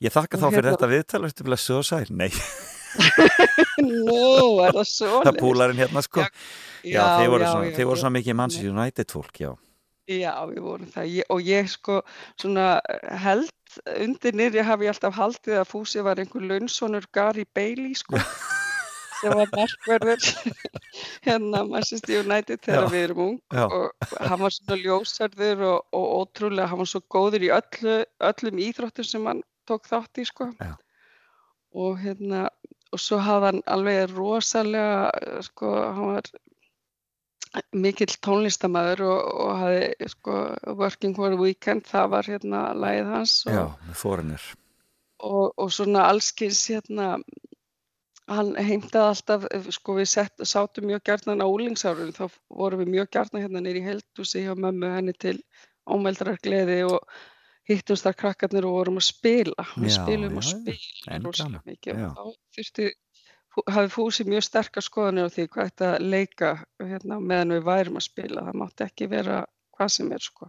[0.03, 2.07] Ég þakka Og þá fyrir hérna- þetta viðtal, ertu blessuð og sæl?
[2.11, 2.31] Nei,
[3.87, 4.17] Nú,
[4.67, 5.13] er það svo?
[5.23, 6.25] það er púlarinn hérna sko.
[6.27, 8.03] Já, Já, þið voru já, svona, já, þið voru já.
[8.03, 9.53] svona mikið Manchester United fólk, já.
[10.11, 12.01] Já, við vorum það ég, og ég sko
[12.41, 12.81] svona
[13.23, 13.51] held
[13.95, 18.19] undir nýri hafi ég alltaf haldið að Fúsi var einhver launsonur Gary Bailey sko
[19.23, 20.27] sem var markverður
[21.27, 23.65] hérna Manchester United þegar Já, við erum ung já.
[23.69, 27.99] og hann var svona ljósarður og, og ótrúlega, hann var svo góður í öllu,
[28.33, 30.75] öllum íþróttum sem hann tók þátt í sko Já.
[31.79, 32.49] og hérna
[32.93, 36.33] og svo hafði hann alveg rosalega sko, hann var
[37.77, 40.37] mikill tónlistamæður og, og hafði sko
[40.81, 44.47] Working for the Weekend, það var hérna lagið hans og, Já, fórinir.
[45.21, 47.11] og, og svona allskins hérna
[48.33, 53.11] hann heimtaði alltaf, sko við sett, sátum mjög gjarnan á úlingsárun, þá vorum við mjög
[53.19, 55.37] gjarnan hérna nýri heldúsi hjá mömmu henni til
[55.91, 57.03] ómeldrar gleði og
[57.69, 60.53] hittumst þar krakkarnir og vorum að spila við Já, spilum já, og já.
[60.55, 62.09] spilum gaman, mikið já.
[62.09, 62.89] og þá þurfti
[63.69, 68.09] hafi fúsi mjög sterkar skoðanir á því hvað að leika hérna, meðan við værum að
[68.09, 69.45] spila það mátti ekki vera
[69.77, 70.49] hvað sem er sko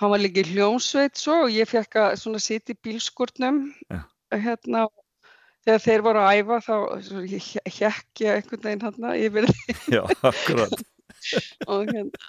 [0.00, 4.00] hann var líka í hljómsveit svo og ég fekk að svona sitja í bílskurnum Já.
[4.32, 4.86] hérna
[5.64, 6.74] þegar þeir voru að æfa þá
[7.06, 7.46] svo ég
[8.40, 9.48] einhvern veginn hérna yfir
[9.94, 10.74] Já, akkurat.
[11.70, 12.24] og, hérna,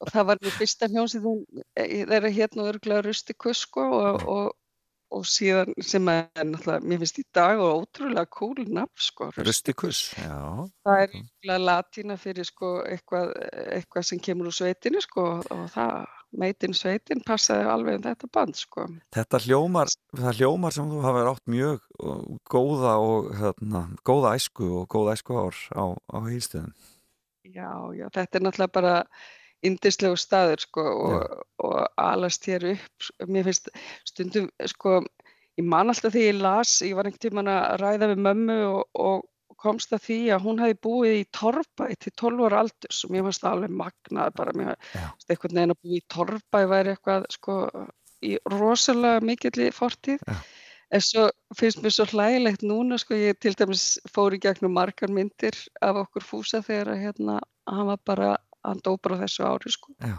[0.00, 1.44] og það var mér fyrsta hljómsveitin
[1.76, 4.50] þeirra hérna örgulega Rustikus sko og, og,
[5.12, 10.04] og síðan sem er náttúrulega, mér finnst í dag og ótrúlega cool nafn sko Rustikus,
[10.16, 10.38] já.
[10.86, 13.34] það er örgulega latína fyrir sko eitthvað,
[13.76, 15.96] eitthvað sem kemur úr sveitinu sko og það
[16.42, 21.26] meitin sveitin passaði alveg um þetta band sko Þetta hljómar, það hljómar sem þú hafa
[21.32, 21.84] átt mjög
[22.50, 26.72] góða og hérna, góða æsku og góða æsku ár á, á heilstöðum.
[27.52, 28.96] Já, já, þetta er náttúrulega bara
[29.66, 33.70] indislegu staður sko og, og alast hér upp, mér finnst
[34.08, 35.00] stundum sko,
[35.58, 38.82] ég man alltaf því ég las, ég var einhvern tíman að ræða við mömmu og,
[38.98, 39.28] og
[39.62, 43.26] komst að því að hún hefði búið í Torfbæ til 12 ára aldurs og mér
[43.28, 47.28] fannst það alveg magnað bara mér fannst einhvern veginn að búið í Torfbæ væri eitthvað
[47.36, 47.58] sko
[48.22, 50.22] í rosalega mikilli fortíð.
[50.26, 50.36] Já.
[50.92, 51.22] en svo
[51.56, 56.02] finnst mér svo hlægilegt núna sko ég til dæmis fór í gegnum margar myndir af
[56.02, 57.38] okkur fúsa þegar að hérna
[57.70, 58.30] hann var bara,
[58.66, 59.94] hann dó bara þessu ári sko.
[60.00, 60.16] Já.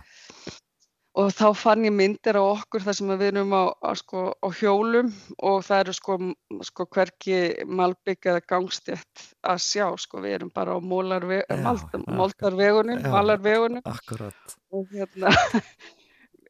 [1.21, 4.47] og þá fann ég myndir á okkur þar sem við erum á, á, sko, á
[4.57, 5.11] hjólum
[5.45, 6.17] og það eru sko,
[6.69, 11.61] sko hverki malbygg eða gangstétt að sjá sko, við erum bara á moldarvegunum,
[13.13, 13.85] malarvegunum.
[14.73, 15.29] og hérna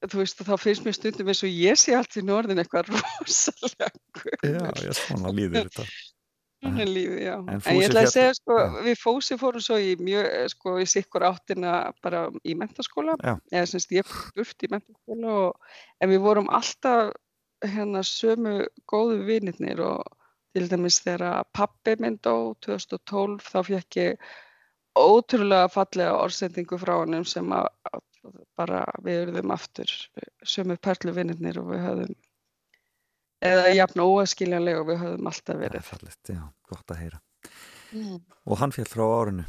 [0.09, 2.89] þú veist og þá finnst mér stundum eins og ég sé allt í norðin eitthvað
[2.93, 3.89] rosalega
[4.43, 5.85] Já, já, svona líður þetta.
[7.23, 7.35] Já.
[7.39, 10.77] En En, ég ætla að segja, sko, við Fósi fórum svo í mjög, eh, sko,
[10.79, 11.73] í sikkur áttina
[12.03, 13.17] bara í mentaskóla,
[13.51, 17.13] eða semst ég fór burt í mentaskóla og, en við vorum alltaf
[17.63, 20.03] hérna sömu góðu vinirnir og
[20.53, 24.17] til dæmis þegar pappi minn dó 2012 þá fekk ég
[24.99, 28.03] ótrúlega fallega orðsendingu frá honum sem að, að
[28.59, 29.89] bara við eruðum aftur
[30.45, 32.13] sömu perlu vinirnir og við höfðum
[33.43, 35.83] eða jafn óaskiljanlega og við höfðum alltaf Það er verið.
[35.89, 37.19] fallegt, já, gott að heyra.
[37.93, 38.17] Mm.
[38.47, 39.45] Og hann fjall frá árinu.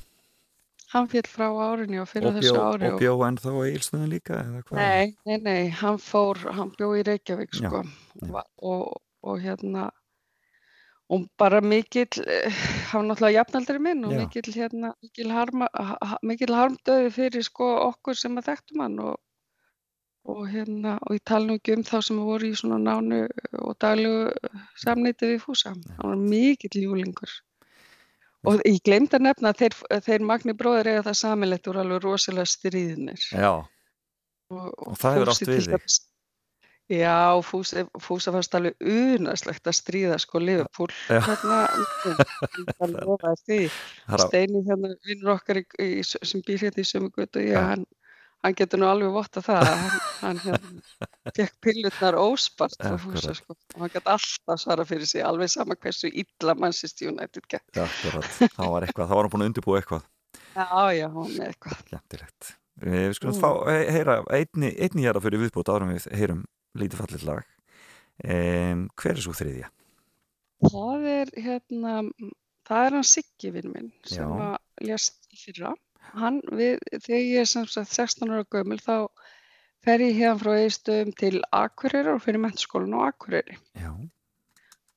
[0.95, 4.11] Hann féll frá árinu og fyrir Og þessu bjó, ári og bjó ennþá á Eilstöðun
[4.13, 4.79] líka, eða hvað?
[4.79, 8.29] Nei, nei, nei, hann fór, hann bjó í Reykjavík Já, sko já.
[8.31, 9.89] Va- og, og hérna
[11.15, 12.47] og bara mikill eh,
[12.93, 14.21] hann var náttúrulega jafnaldri minn og Já.
[14.23, 18.97] mikill hérna mikill, harma, ha- ha- mikill harmdöði fyrir sko okkur sem að þekktum hann
[19.05, 19.19] og,
[20.25, 23.25] og hérna og ég tala nú ekki um þá sem voru í svona nánu
[23.61, 25.75] og daglegu samneiti við fúsa.
[25.99, 27.35] Hann var mikill júlingur.
[28.45, 32.03] Og ég glemd að nefna að þeir, þeir Magni bróðir eiga það samilegt voru alveg
[32.05, 33.29] rosalega stríðnir.
[33.33, 33.53] Já,
[34.53, 36.03] og, Og það hefur átt við þig?
[36.93, 40.91] Já, Fúsi, Fúsa fannst alveg unaslegt að stríða sko Liverpool.
[41.09, 43.61] Hérna, ég kann lofa þér því.
[44.11, 47.57] Það Steini hérna, vinnur okkar í, í, sem býr hérna í sömu götu og ég,
[47.57, 47.87] hann,
[48.45, 50.99] hann getur nú alveg votta það að hann, hann hérna,
[51.37, 53.39] fekk pillutnar óspart frá Fúsa Akkúrat.
[53.41, 57.47] sko og hann gæti alltaf svara fyrir sig alveg sama hversu illa Manchester United
[57.79, 58.29] Já, akkurat.
[58.59, 60.05] Það var var hann búin að undirbúa eitthvað.
[60.55, 60.67] Já,
[61.01, 62.53] já, hún með eitthvað Skemmtilegt.
[62.85, 63.41] Við skulum Mm.
[63.41, 66.45] fá, he- heyra einni, einni hér að fyrir viðbútt árum við heyrum
[66.77, 67.45] lítið fallit lag.
[68.25, 69.69] Um, hver er svo þriðja?
[70.65, 71.95] Það er hérna,
[72.67, 74.55] það er hann Siggi vinn minn sem Já.
[74.55, 75.73] að lést í fyrra.
[76.13, 79.09] Hann, við, þegar ég er sem sagt 16 ára gömul þá
[79.85, 83.59] fer ég hérna frá Eistöðum til Akureyrar og fyrir mentaskólan á Akureyri.
[83.77, 83.93] Já,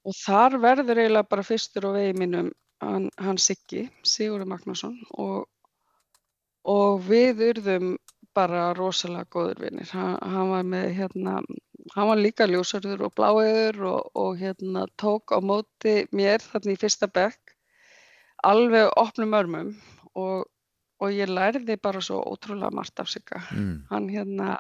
[0.07, 2.51] Og þar verður eiginlega bara fyrstur á vegi mínum
[2.83, 5.49] hann, hann Siggi, Sigurður Magnússon og,
[6.63, 7.97] og við urðum
[8.37, 9.89] bara rosalega góður vinnir.
[9.91, 11.33] Hann, hann var með hérna,
[11.95, 16.79] hann var líka ljósarður og bláeður og, og hérna tók á móti mér þarna í
[16.79, 17.57] fyrsta bekk
[18.47, 19.73] alveg opnum örmum
[20.13, 20.45] og,
[21.01, 23.41] og ég lærði bara svo ótrúlega margt af Sigga.
[23.51, 24.55] Mm, hann hérna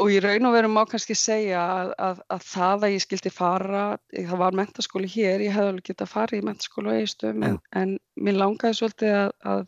[0.00, 3.30] og í raun og veru má kannski segja að, að, að það að ég skildi
[3.30, 7.60] fara það var mentaskóli hér, ég hefði alveg getað farið í mentaskóla á Eistum en,
[7.78, 9.62] en mér langaði svolítið að, að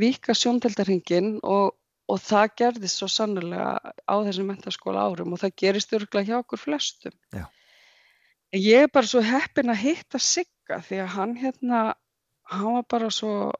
[0.00, 1.76] vika sjóndeldarhingin og,
[2.08, 6.62] og það gerðist svo sannlega á þessum mentaskóla árum og það gerist örgulega hjá okkur
[6.62, 7.16] flestum.
[7.36, 7.44] Já.
[8.56, 11.84] ég er bara svo heppin að hitta Sigga því að hann hérna
[12.46, 13.52] hann var bara svo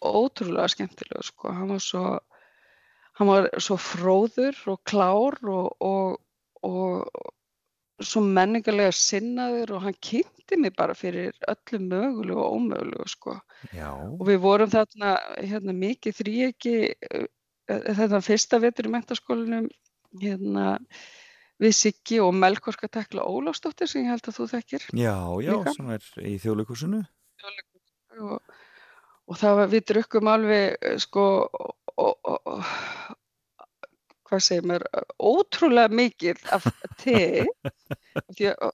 [0.00, 2.04] ótrúlega skemmtilegur sko, hann var svo
[3.20, 6.16] hann var svo fróður og klár og, og,
[6.64, 7.30] og
[8.00, 13.36] svo menningarlega sinnaður og hann kynnti mig bara fyrir öllu mögulegu og ómögulegu sko.
[13.76, 16.76] já, Og við vorum þarna hérna, mikið þríegi
[17.68, 19.68] þetta fyrsta vetur í mentaskólanum
[20.20, 20.78] hérna,
[21.60, 24.86] við Siggi og Melkorka Tekla Ólafsdóttir sem ég held að þú þekkir.
[24.96, 25.74] já, já, Líka.
[25.76, 27.02] sem er í þjóðleikusinu.
[28.20, 28.40] og,
[29.30, 32.66] og það var, við drukkum alveg eh, sko og, og, og,
[34.30, 36.68] hvað segir maður ótrúlega mikið af
[37.02, 37.46] te
[38.36, 38.70] því að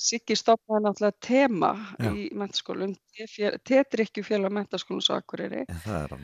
[0.00, 2.08] Siggi stoppaði náttúrulega tema Já.
[2.08, 2.94] í mentaskólum
[3.68, 5.18] tetrykkjufélag mentaskólum svo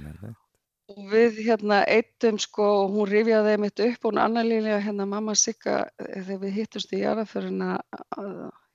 [0.08, 0.30] er það.
[0.94, 5.34] og við hérna eittum sko og hún rifjaði einmitt upp hún annar lílega hérna mamma
[5.36, 7.74] Sigga eh, þegar við hittumst í jarðaförina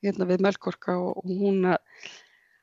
[0.06, 1.82] hérna við Melkorka og hún að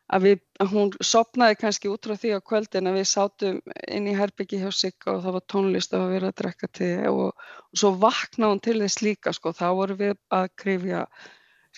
[0.08, 4.08] að, við, að hún sopnaði kannski út frá því á kvöldin að við sátum inn
[4.08, 7.48] í herbyggi hjá Sigga og það var tónlist og að vera að drekka til og,
[7.68, 11.02] og svo vaknaði hún til þess líka sko, þá vorum við að krifja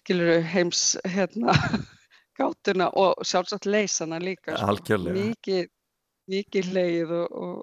[0.00, 1.56] skilur heims hérna
[2.40, 5.00] gátuna og sjálfsagt leysana líka sko.
[5.10, 5.68] Mikið,
[6.30, 7.56] mikið leið og, og,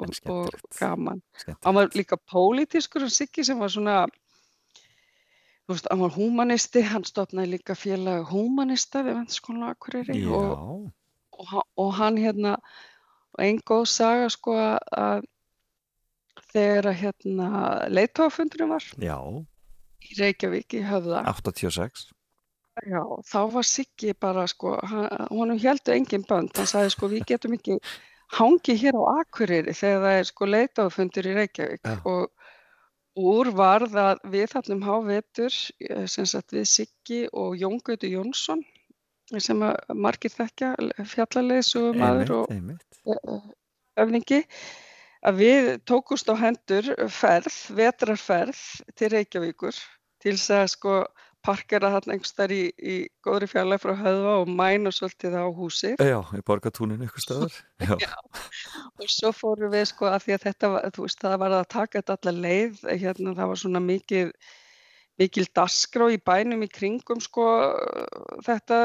[0.00, 1.64] og, og gaman Skemmtilegt.
[1.66, 4.04] hann var líka pólitískur en Siggi sem var svona
[5.72, 10.88] þú veist, hann var húmanisti, hann stopnaði líka félag húmanista við Mentaskólan á Akureyri og,
[11.32, 12.56] og, og hann hérna,
[13.32, 15.28] og einn góð saga sko að
[16.52, 17.48] þegar að hérna
[17.88, 19.16] leitóafundurinn var já,
[20.04, 22.10] í Reykjavík í Höfða, 86
[22.88, 27.56] já, þá var Siggi bara sko, hann, heldur engin bönd, hann sagði sko við getum
[27.56, 27.80] ekki
[28.36, 31.84] hangið hér á Akureyri þegar það er sko leitóafundur í Reykjavík.
[31.84, 31.98] Já.
[32.04, 32.41] og og
[33.18, 35.56] úr varð að við þarnum hávetur
[36.08, 38.62] sem sagt við Siggi og Jón Gauti Jónsson
[39.40, 40.74] sem að margir þekkja
[41.12, 43.00] fjallarleiðsugumæður og einmitt.
[44.00, 44.42] öfningi
[45.22, 48.62] að við tókust á hendur ferð, vetrarferð
[48.98, 49.76] til Reykjavíkur
[50.22, 50.96] til þess að sko
[51.44, 56.02] parkera þarna einhvers þar í, í góðri fjarlæg frá höfða og mæna svolítið á húsið.
[56.02, 57.60] Já, í borgatúninu ykkur staðar.
[58.04, 58.16] Já,
[59.02, 62.00] og svo fórum við sko að því að þetta þú veist, það var að taka
[62.00, 64.34] þetta allar leið, hérna það var svona mikið,
[65.22, 67.46] mikil dasgrá í bænum í kringum sko
[68.46, 68.82] þetta,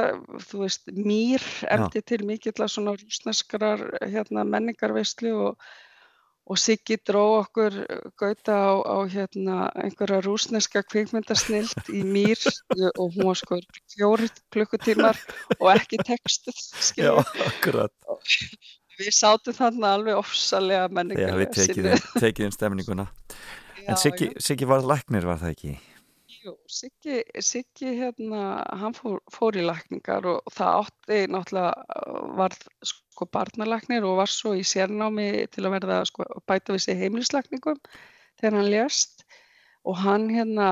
[0.50, 5.70] þú veist, mýr eftir til mikill að svona rúsneskrar hérna menningarveislu og
[6.48, 7.76] og Siggi dró okkur
[8.20, 12.40] gauta á, á hérna einhverja rúsneska kvikmyndasnild í mýr
[12.96, 13.60] og hún var sko
[13.92, 15.20] fjóri klukkutímar
[15.60, 16.64] og ekki textuð,
[16.98, 17.12] já,
[17.50, 17.94] akkurat
[18.98, 22.22] Við sátum þarna alveg ofsalega Já, menningarlega við tekið, sinni.
[22.24, 23.06] tekið um stemninguna
[23.84, 24.42] Já, En Siggi, já.
[24.42, 25.76] Siggi var læknir, var það ekki?
[26.48, 28.42] Jú, Siggi, Siggi hérna,
[28.80, 32.04] hann fór, fór í lækningar og, það átti náttúrulega
[32.40, 37.02] varð sko barnalæknir og var svo í sérnámi til að verða sko bæta við sig
[37.02, 37.82] heimilislækningum
[38.40, 39.26] þegar hann lést.
[39.84, 40.70] Og hann hérna,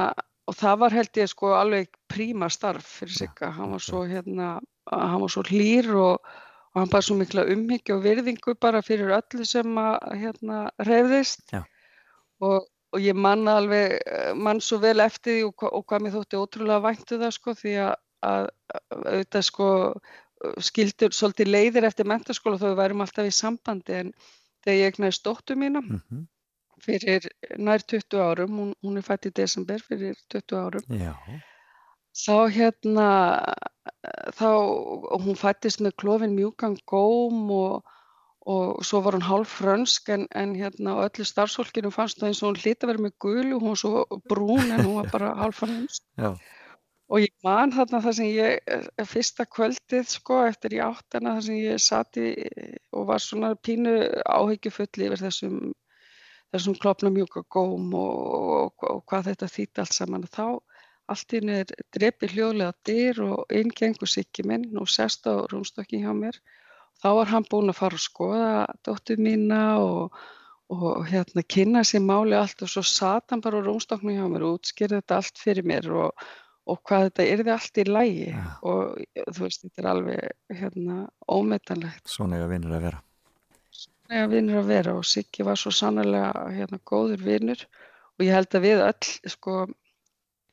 [0.47, 4.53] og það var held ég sko alveg príma starf fyrir Sigga, hann var svo hérna,
[4.93, 6.31] hann var svo hlýr og,
[6.71, 11.51] og hann bara svo mikla umhyggju og virðingu bara fyrir öllu sem að hérna reyðist
[12.39, 12.63] og
[12.95, 16.41] og ég man alveg, eh, man svo vel eftir því og, og hvað mér þótti
[16.41, 19.67] ótrúlega væntu það sko því að, að að auðvitað sko
[20.63, 24.15] skildur svolítið leiðir eftir mentaskóla þó við værum alltaf í sambandi en
[24.65, 26.25] þegar ég egnaðist dóttur mína Mm
[26.85, 27.27] fyrir
[27.57, 31.13] nær 20 árum, hún, hún er fætt í desember fyrir 20 árum, Já,
[32.15, 33.09] þá hérna,
[34.37, 34.49] þá,
[35.25, 37.94] hún fættist með klofin mjúkan góm og,
[38.45, 42.43] og svo var hún hálf frönsk en, en hérna og öllu starfsfólkinu fannst það eins
[42.43, 45.33] og hún hlýta að vera með gulu, hún var svo brún en hún var bara
[45.41, 46.03] hálf frönsk.
[46.17, 46.35] já,
[47.05, 48.69] Og ég man þarna það sem ég,
[49.05, 52.29] fyrsta kvöldið sko eftir í áttana þar sem ég sati
[52.97, 53.93] og var svona pínu
[54.25, 55.59] áhyggjufull yfir þessum,
[56.55, 60.25] þessum klopna mjúka góm og, og, og hvað þetta þýtti allt saman.
[60.25, 60.47] Þá
[61.13, 66.01] allt henni er drepi hljóðlega dyr og inn gengur Siggi minn og sest á rúmstokki
[66.01, 66.41] hjá mér.
[67.03, 68.53] Þá var hann búinn að fara og skoða
[68.87, 70.15] dóttur mína og,
[70.73, 74.45] og hérna kynna sér máli allt og svo sat hann bara á rúmstokknu hjá mér
[74.47, 76.25] og útskýrði þetta allt fyrir mér og
[76.65, 78.45] og hvað þetta yrði allt í lægi Já.
[78.65, 78.95] og
[79.35, 80.95] þú veist, þetta er alveg hérna
[81.29, 83.01] ómetanlegt svona eiga vinnur að vera
[84.23, 87.61] að vinnur að vera og Siggi var svo sannlega hérna góður vinnur
[88.17, 89.53] og ég held að við öll sko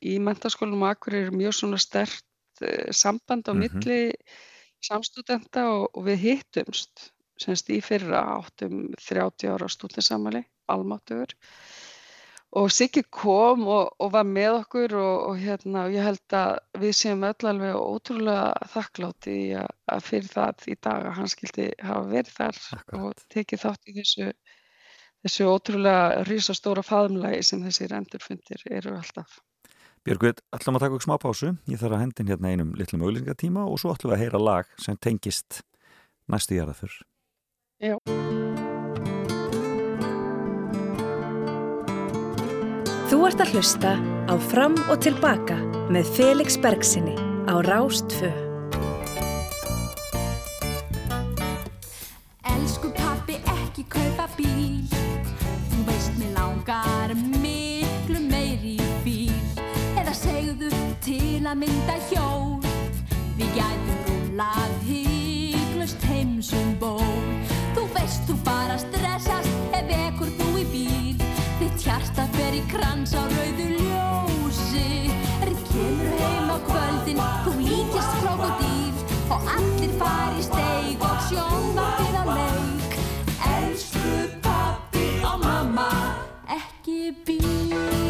[0.05, 2.21] í mentaskólum á Akureyri er mjög svona stert
[2.61, 3.63] uh, samband á Mhm.
[3.65, 3.99] milli
[4.85, 7.09] samstúdenta og, og við hittumst
[7.41, 11.33] semst í fyrra áttum 30 ára stúdensamali, almáttugur
[12.53, 16.97] og Siggi kom og, og var með okkur og, og hérna, ég held að við
[16.99, 22.03] séum öll alveg ótrúlega þakkláti að, að fyrir það í dag að hann skildi hafa
[22.11, 22.99] verið þar Akkurat.
[22.99, 24.29] og tekið þátt í þessu
[25.23, 29.39] þessu ótrúlega risastóra faðumlægi sem þessir endurfundir eru alltaf.
[30.03, 33.63] Björgveit, ætlum að taka okkur smá pásu ég þarf að hendin hérna einum litlum auglýsingatíma
[33.63, 35.61] og svo ætlum við að heyra lag sem tengist
[36.27, 36.97] næstu jarðafur
[37.83, 37.95] Já.
[43.07, 43.93] Þú ert að hlusta
[44.27, 45.55] á Fram og Tilbaka
[45.93, 47.15] með Felix Bergsinni
[47.47, 48.31] á Rástfö.
[52.55, 55.02] Elsku pappi ekki kaupa bíl
[61.55, 62.59] mynda hjól.
[63.37, 67.17] Við gætum rúlað hygglust heimsum ból.
[67.75, 71.25] Þú veist þú bara stressast ef ekkur þú í bíl.
[71.59, 75.13] Þitt hjarta fer í krans á rauðu ljósi.
[75.43, 78.93] Er kemur heim á kvöldin, þú líkist krokodíl.
[79.33, 83.01] Og allir fari í steig og sjónvarpið á leik.
[83.53, 85.91] Elsku pappi og mamma,
[86.57, 88.02] ekki bíl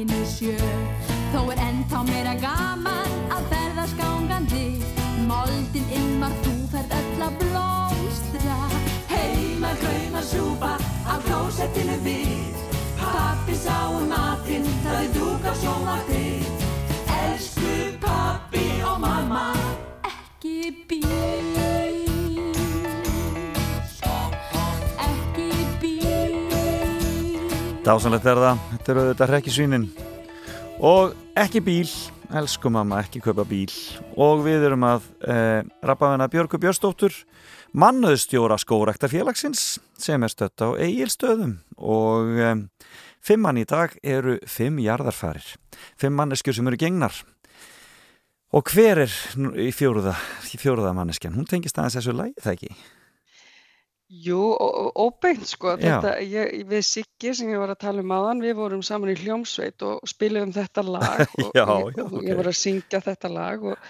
[0.00, 0.56] læginu sjö.
[1.32, 4.80] Þó er ennþá meira gaman að ferðast gangandi
[5.28, 8.58] Moldin innmar þú ferð öll að blómstra.
[9.10, 10.72] Heima krauma súpa
[11.06, 12.56] á klósettinu við.
[13.00, 16.66] Pappi sá um matinn, það er dúk á sjónvarpið.
[17.20, 19.46] Elsku pappi og mamma,
[20.12, 21.79] ekki bíl
[27.80, 29.84] Dásanlegt er það, þetta eru auðvitað hrekkisvínin
[30.84, 31.88] og ekki bíl,
[32.36, 33.72] elsku mamma, ekki kaupa bíl.
[34.20, 37.16] Og við erum að eh, rappaðina Björgu Björnsdóttur
[37.72, 42.54] mannuðstjóra skórektafélagsins sem er stött á eigilstöðum og eh,
[43.24, 45.48] fimmann í dag eru fimm jarðarfarir,
[45.96, 47.16] fimm manneskjur sem eru gengnar.
[48.52, 49.20] Og hver er
[49.56, 50.18] í fjóruða,
[50.52, 52.74] fjóruða manneskjan, hún tengist aðeins þessu lægi það ekki?
[54.10, 54.40] Jú,
[54.98, 58.80] óbeint sko, þetta, ég, við Siggi sem ég var að tala um aðan, við vorum
[58.82, 62.24] saman í hljómsveit og spiluðum þetta lag og Já, ég, já, og ok.
[62.26, 63.84] ég var að syngja þetta lag og,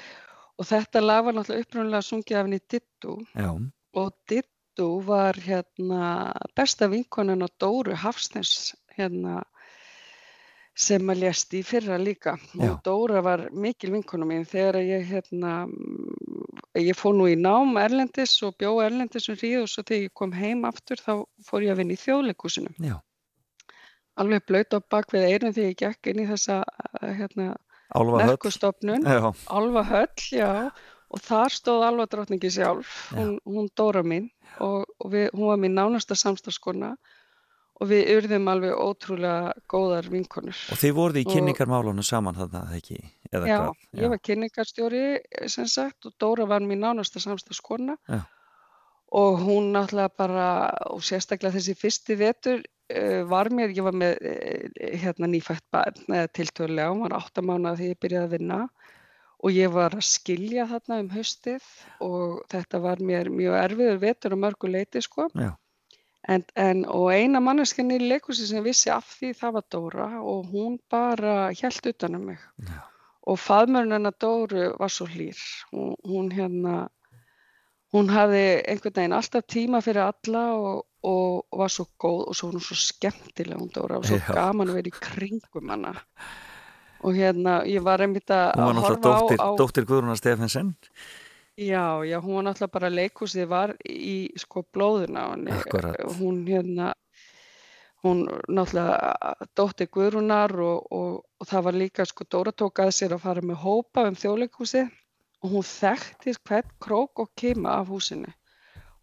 [0.61, 3.15] og þetta lag var náttúrulega upprunalega sungið af henni Dittu
[3.97, 6.13] og Dittu var hérna
[6.59, 9.41] besta vinkonan á Dóru Hafstens hérna
[10.81, 12.37] sem að lést í fyrra líka.
[12.55, 12.71] Já.
[12.71, 15.65] og Dóra var mikil vinkona mín þegar ég hérna
[16.79, 20.15] ég fór nú í nám Erlendis og bjó Erlendis um hríð og svo þegar ég
[20.15, 21.15] kom heim aftur þá
[21.47, 22.97] fór ég að vinna í þjóðleikúsinu já,
[24.21, 26.63] alveg blöyt á bak við eirun þegar ég gekk inn í þessa
[27.03, 27.55] eh, hérna,
[29.03, 30.51] Já, Alva höll, já.
[31.11, 34.29] Og þar stóð Alva drottningi sjálf hún, hún Dóra mín
[34.63, 36.93] og, og við, hún var mín nánasta samstagskona
[37.81, 40.59] og við urðum alveg ótrúlega góðar vinkonur.
[40.71, 43.01] Og þið voruð í kynningarmálunum saman þarna, það ekki?
[43.31, 43.75] Já, hvað?
[43.95, 45.05] ég var kynningarstjóri
[45.53, 48.25] sem sagt og Dóra var mín nánasta samstagskona Já.
[49.13, 50.49] og hún náttúrulega bara
[50.91, 54.67] og sérstaklega þessi fyrsti vetur uh, var mér, ég var með uh,
[54.99, 58.61] hérna nýfætt barn eða tiltölulega, hún var átta mánuða þegar ég byrjaði að vinna
[59.41, 61.73] og ég var að skilja þarna um haustið
[62.03, 65.55] og þetta var mér mjög erfiður vetur á mörgu leiti sko Já.
[66.29, 70.51] En, en, og eina manneskjan í leikursi sem vissi af því það var Dóra og
[70.51, 72.81] hún bara hjælt utan um mig Já.
[73.31, 75.39] Og faðmörn hennar Dóru var svo hlýr
[75.71, 76.77] hún, hún hérna
[77.95, 82.53] hún hafði einhvern veginn alltaf tíma fyrir alla og, og, var svo góð og svo
[82.53, 84.31] hún svo skemmtileg hún Dóra og svo Já.
[84.35, 85.97] gaman að vera í kringum hana
[87.01, 90.21] og hérna ég var einmitt að Hún var horfa náttúrulega dóttir, á, á dóttir Guðrúnar
[90.21, 90.77] Stefensen
[91.61, 95.31] Já, já, hún var náttúrulega bara leikhúsið var í sko blóðuna á.
[95.61, 95.99] Akkúrat.
[96.17, 96.95] Hún hérna,
[98.05, 103.17] hún náttúrulega dóttir Guðrúnar og, og, og það var líka sko Dóra tók að sér
[103.17, 104.89] að fara með hópa um þjóðleikhúsið
[105.41, 108.33] og hún þekkti hvern krók og kima af húsinu.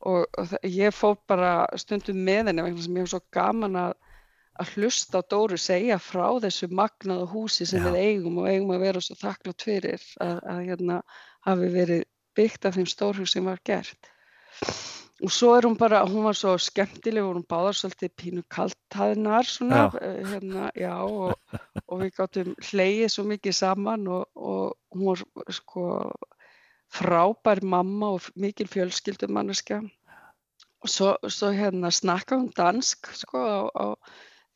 [0.07, 3.95] Og, og ég fór bara stundum með henni vegna sem ég var svo gaman að
[4.57, 7.91] að hlusta á Dóru segja frá þessu magnaða húsi sem Já.
[7.91, 11.01] við eigum og eigum að vera svo þakklátt fyrir að, að hérna
[11.45, 12.05] hafi verið
[12.37, 14.09] byggt af þeim stórhug sem var gert.
[15.26, 19.47] Og svo er hún bara, hún var svo skemmtileg og hún báðar svolítið pínu kaltaðnar
[19.49, 20.01] svona, Já.
[20.05, 21.34] eh, hérna, já, og,
[21.88, 25.88] og við gáttum hlegið svo mikið saman og, og hún var sko
[26.93, 29.82] frábær mamma og mikil fjölskyldumanniska.
[30.86, 33.41] Og svo, svo hérna snakka hún dansk sko
[33.74, 33.97] á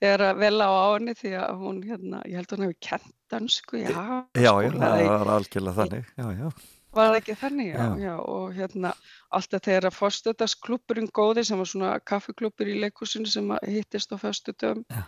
[0.02, 2.80] þegar að vel á á henni því að hún hérna, ég held að hún hefði
[2.88, 3.90] kent dansku, já,
[4.36, 6.48] Já, já, skóla það var algjörlega þannig Já, já,
[6.92, 7.70] Var það ekki þannig?
[7.72, 8.02] Já, Já.
[8.04, 8.92] já, og hérna
[9.32, 14.84] alltaf þegar að fórstöðasklúpurinn góði sem var svona kaffiklúpur í leikhúsinu sem hittist á föstudöfum
[14.92, 15.06] Já.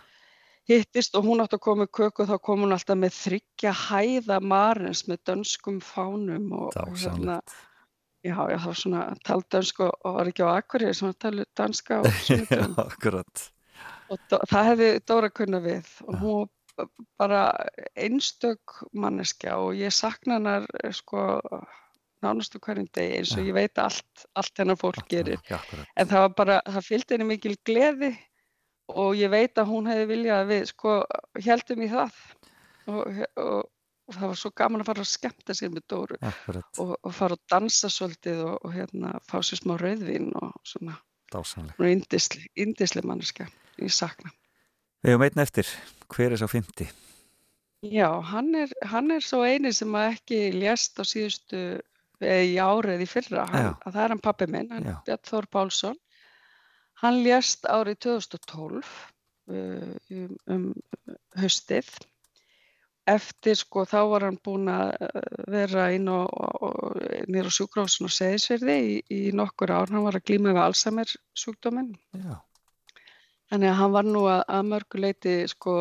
[0.70, 3.74] hittist og hún átti að koma með köku og þá kom hún alltaf með þryggja
[3.82, 7.36] hæða marins með dönskum fánum og, og hérna,
[8.24, 12.00] já, já, það var svona taldönsku og var ekki á Akureyri sem var talið danska
[12.00, 12.08] og
[12.54, 12.64] Já,
[14.08, 16.48] og það hefði Dóra kunna við og hún
[17.20, 17.40] bara
[17.94, 21.24] einstök manneskja og ég sakna hennar eh, sko
[22.24, 25.40] nánustu hverjum degi eins og ég veit allt, allt hennar fólk gerir.
[25.96, 28.14] en það var bara, það fylgdi henni mikil gleði
[28.92, 30.96] og ég veit að hún hefði viljað að við sko
[31.46, 32.18] heldum í það.
[32.84, 33.70] Og, og,
[34.04, 37.38] og það var svo gaman að fara að skemmta sér með Dóru og, og fara
[37.38, 40.98] að dansa svolítið og, og hérna fá sér smá rauðvín og svona,
[41.32, 41.78] dásamlegt.
[41.78, 43.48] Svona indisli, indisli manneska,
[43.80, 44.34] ég sakna
[45.04, 45.70] Við hefum einn eftir,
[46.08, 46.86] hver er sá fymti?
[47.84, 51.58] Já, hann er, hann er svo eini sem að ekki lést á síðustu
[52.24, 54.94] eða í árið í fyrra, hann, það er hann pappi minn, hann Já.
[55.04, 55.98] Björn Þór Pálsson.
[57.02, 58.88] Hann lést árið 2012
[59.52, 60.64] uh, um, um
[61.36, 61.92] haustið.
[63.04, 68.78] Eftir sko þá var hann búinn að uh, vera inn á, á sjúkrahúsin og seðisverði
[68.80, 69.92] í, í nokkur ár.
[69.92, 71.92] Hann var að glíma við Alzheimer sjúkdóminn.
[72.16, 72.38] Já,
[73.52, 75.74] Þannig að hann var nú að, að mörgu leiti sko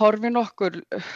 [0.00, 1.12] horfin okkur uh,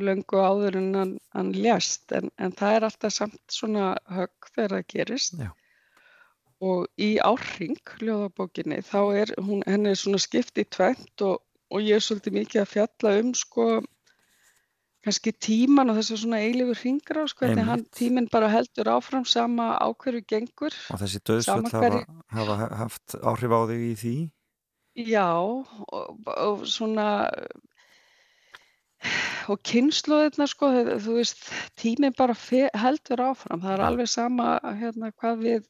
[0.00, 4.76] löngu áður en hann, hann lést en, en það er alltaf samt svona högg þegar
[4.76, 5.50] það gerist Já.
[6.70, 11.42] og í árring ljóðabókinni þá er hún, henni er svona skipt í tvent og,
[11.72, 13.68] og ég er svolítið mikið að fjalla um sko
[15.06, 19.26] kannski tíman og þessu svona eilifur hringra og sko, hvernig hann tíminn bara heldur áfram
[19.28, 22.02] sama á hverju gengur og þessi döðsvöld hafa,
[22.34, 24.16] hafa haft áhrif á þig í því?
[25.06, 27.08] Já, og, og svona
[29.52, 30.70] og kynnslóðirna sko,
[31.04, 32.34] þú veist, tíminn bara
[32.74, 33.88] heldur áfram, það er Já.
[33.90, 35.68] alveg sama hérna hvað við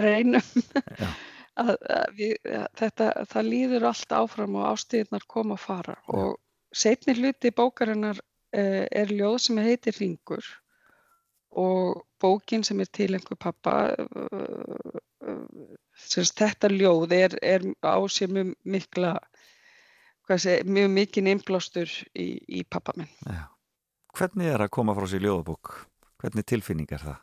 [0.00, 0.50] reynum
[0.98, 1.08] Já.
[1.62, 6.36] að, að við, að þetta, það líður allt áfram og ástíðirnar koma og fara og
[6.74, 8.20] setni hluti bókarinnar
[8.54, 10.46] er ljóð sem heitir Ringur
[11.54, 13.74] og bókin sem er til einhver pappa
[15.94, 19.14] þetta ljóð er, er á sér mjög mikla
[20.40, 23.10] sé, mjög mikinn innblástur í, í pappa minn.
[23.26, 23.46] Já.
[24.14, 25.74] Hvernig er að koma frá sér ljóðabók?
[26.22, 27.18] Hvernig tilfinning er það?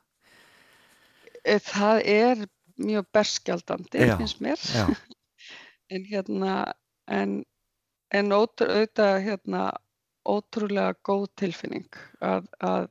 [1.44, 2.44] Eh, Það er
[2.82, 4.86] mjög berskjaldandi, Já, finnst mér, Já,
[5.94, 6.74] en hérna,
[7.08, 7.40] en,
[8.14, 9.64] en ótrú, auðvitað hérna,
[10.28, 11.88] ótrúlega góð tilfinning
[12.22, 12.90] að, að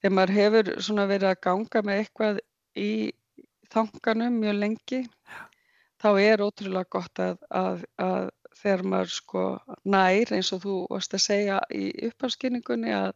[0.00, 2.40] þegar maður hefur svona verið að ganga með eitthvað
[2.76, 2.90] í
[3.72, 5.00] þanganum mjög lengi,
[6.02, 8.28] þá er ótrúlega gott að, að, að
[8.60, 9.42] þegar maður sko
[9.88, 13.10] nær eins og þú varst að segja í upphafskynningunni að,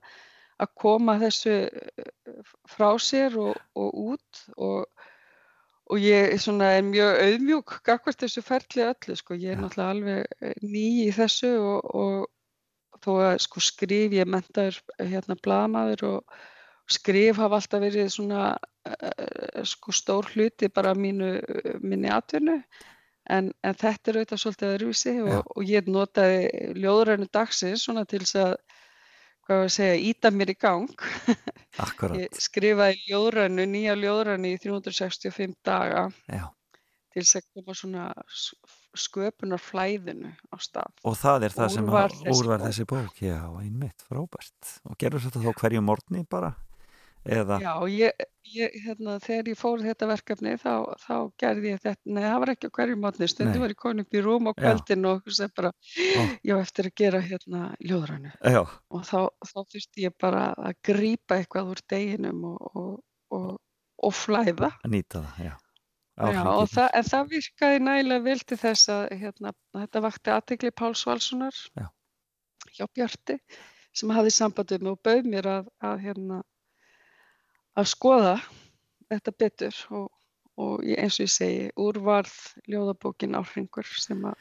[0.61, 5.07] að koma þessu eh, frá sér og, og út og,
[5.91, 10.61] og ég er mjög auðmjúk gagvart þessu ferli öllu sko, ég er náttúrulega alveg eh,
[10.65, 12.29] ný í þessu og, og
[13.05, 16.41] þó að sko skrif ég mentaður hérna blaðamaður og
[16.91, 21.37] skrif hafa alltaf verið svona uh, sko stór hluti bara mínu,
[21.83, 22.61] minni atvinnu.
[23.31, 28.25] En, en þetta er auðvitað svolítið öðruvísi og, og ég notaði ljóðrænu dagsins svona til
[28.25, 28.55] þess að
[29.51, 31.05] hvað var að segja, íta mér í gang.
[32.21, 36.09] Ég skrifaði ljóðrænu, nýja ljóðrænu í 365 daga.
[36.31, 36.47] Já.
[37.11, 38.05] til þess að koma svona
[38.97, 43.21] sköpunar flæðinu á stað Og það er það sem Úr var að- þessi bók.
[43.23, 46.55] Já, einmitt, frábært Og gerur þetta þá hverju morgni bara?
[47.21, 48.13] Eða, Já, ég,
[48.49, 52.53] ég, hérna, þegar ég fór þetta verkefni þá, þá gerði ég þetta, nei það var
[52.55, 53.29] ekki hverju mótni, Nei.
[53.29, 54.63] stundum var ég komin upp í rúm á Já.
[54.63, 55.69] kvöldin og sem bara,
[56.17, 56.23] Ó.
[56.49, 60.81] ég á eftir að gera hérna ljóðrænu já, og þá, þá þurfti ég bara að
[60.89, 63.05] grípa eitthvað úr deginum og, og,
[63.37, 63.61] og,
[64.01, 64.73] og flæða.
[64.89, 65.55] nýta það, já
[66.21, 71.05] Já, það, en það virkaði nægilega vel til þess að hérna, þetta vakti aðtegli Páls
[71.09, 71.87] Valssonar Já.
[72.77, 73.37] hjá Bjarti
[73.97, 76.41] sem hafði sambandið mig og bauð mér að, að, hérna,
[77.81, 78.35] að skoða
[79.11, 80.11] þetta betur og,
[80.61, 82.37] og eins og ég segi, úrvarð
[82.71, 84.37] ljóðabókin Áhringur sem að,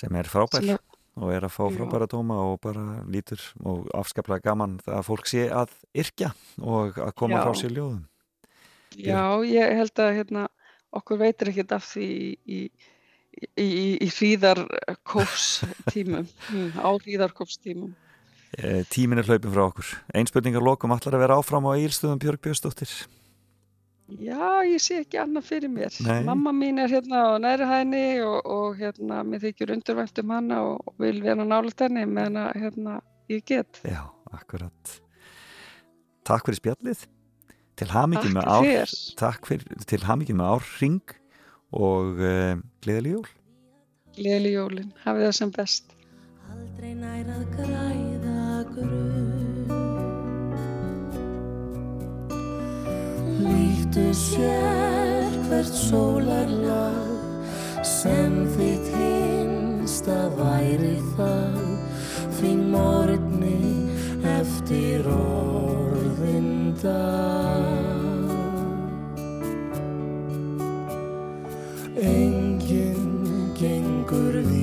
[0.00, 0.88] sem er frábær sem að
[1.20, 5.28] og er að fá frábæra dóma og bara lítur og afskaplega gaman það að fólk
[5.28, 6.30] sé að yrkja
[6.62, 7.42] og að koma Já.
[7.44, 8.06] frá sér ljóðum
[8.98, 10.46] Já, ég held að hérna,
[10.96, 12.60] okkur veitir ekkert af því í, í,
[13.60, 13.66] í,
[14.02, 17.92] í hríðarkófstímum, mm, á hríðarkófstímum.
[18.58, 22.22] e, Tímin er hlaupin frá okkur Ein spurningar lokum allar að vera áfram á Egilstöðum
[22.22, 22.92] Björg Björnsdóttir
[24.18, 25.94] Já, ég sé ekki annað fyrir mér.
[26.02, 26.24] Nei.
[26.26, 30.56] Mamma mín er hérna á næri hæðinni og, og hérna, mér þykir undurvænt um hana
[30.72, 32.96] og, vil vera nálægt henni meðan hérna,
[33.30, 33.78] ég get.
[33.86, 34.02] Já,
[34.34, 34.96] akkurat
[36.26, 37.04] Takk fyrir spjallið
[37.80, 38.90] Til hamingi með ár.
[39.16, 41.14] Takk fyrir, til hamingi með árring
[41.72, 43.30] og uh, gleðileg jól.
[44.18, 45.94] Gleðileg jólin, hafið það sem best.
[46.50, 49.40] Aldrei nær að græða grunn
[53.40, 61.58] Líktu sér hvert sólarlag sem þitt hinsta væri það.
[62.36, 63.64] Því morgni
[64.36, 66.49] eftir orðin
[66.82, 68.30] dag
[71.96, 74.59] Enginn gengur vísum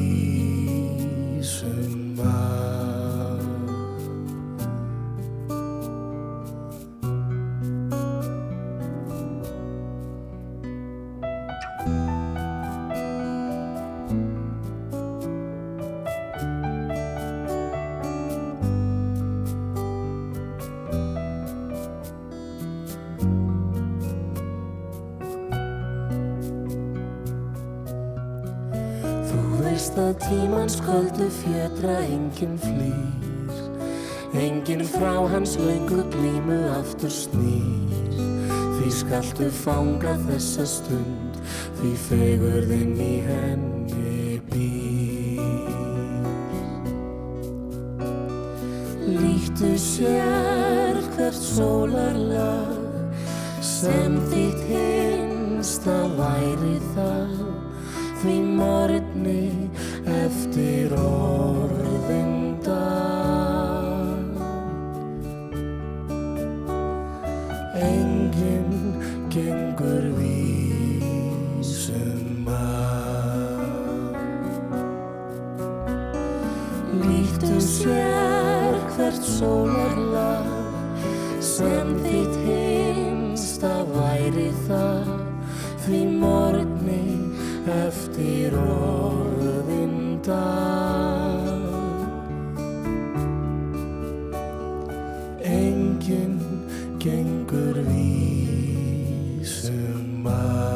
[30.87, 33.55] köldu fjötra enginn flýr.
[34.33, 38.15] Enginn frá hans löngu glímu aftur snýr.
[38.77, 41.27] Því skaltu fanga þessa stund
[41.77, 45.67] Því fegurðin í henni býr.
[49.07, 53.13] Líttu sér hvert sólarlag
[53.61, 57.37] sem þitt hinsta væri það
[58.23, 59.45] því morgni
[60.07, 64.23] eftir orðin dag.
[67.75, 68.95] Enginn
[69.33, 71.27] gengur vísum
[72.47, 74.15] að.
[77.03, 80.47] Líttu sér hvert sólarlag
[81.43, 85.07] sem þitt hinsta væri það
[85.83, 87.03] því morgni
[87.83, 89.06] eftir orðin
[90.27, 91.47] dag.
[95.47, 96.39] Enginn
[96.99, 98.67] gengur vísum
[100.27, 100.67] að.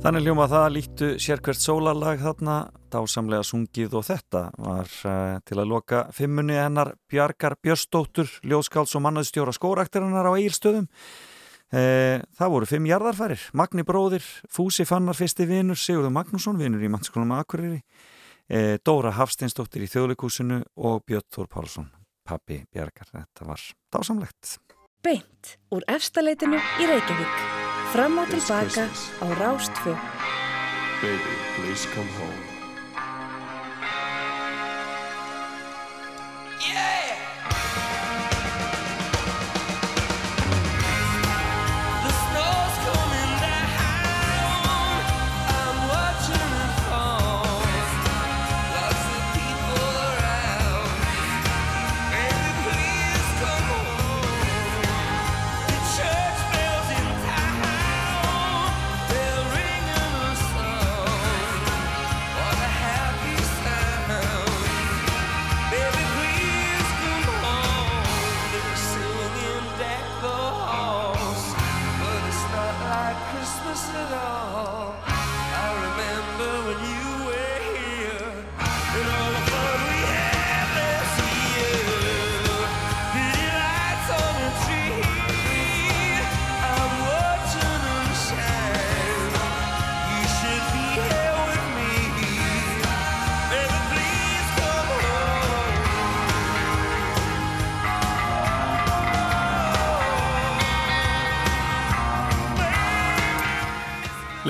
[0.00, 2.54] Þannig hljóma það líttu sérkvært sólarlag þarna,
[2.88, 9.02] dásamlega sungið og þetta var uh, til að loka fimmunni hennar Bjarkar Björstóttur, ljóskáls og
[9.04, 10.88] mannaðstjóra skóraktarinnar á Egilstöðum.
[11.70, 16.90] Uh, það voru fimm jarðarfærir, Magni Bróðir, Fúsi Fannar fyrsti vinur, Sigurður Magnússon, vinur í
[16.90, 17.78] mannskólum Akureyri,
[18.50, 21.88] uh, Dóra Hafsteinsdóttir í þjóðleikúsinu og Björn Þór Pálsson,
[22.26, 23.14] pappi Bjarkar.
[23.14, 24.56] Þetta var dásamlegt.
[25.06, 27.42] Beint úr efstaleitinu í Reykjavík.
[27.94, 29.94] Fram og tilbaka á Rástfjö.
[31.00, 32.49] Baby, please come home.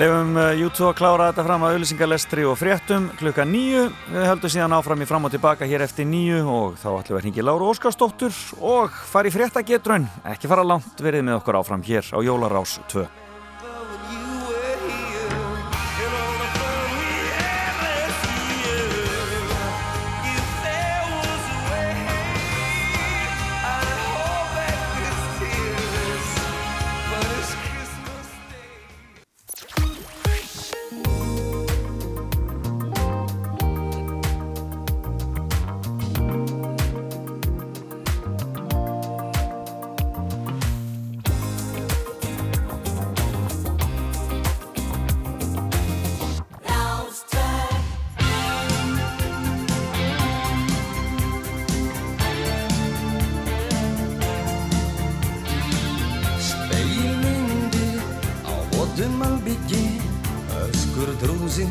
[0.01, 3.83] Leifum uh, YouTube að klára þetta fram að auðlýsingalestri og fréttum klukka nýju.
[4.09, 7.19] Við höldum síðan áfram í fram og tilbaka hér eftir nýju og þá ætlum við
[7.19, 10.09] að hringja Láru Óskarsdóttur og fara í fréttagetrun.
[10.33, 13.20] Ekki fara langt verið með okkur áfram hér á Jólarás 2.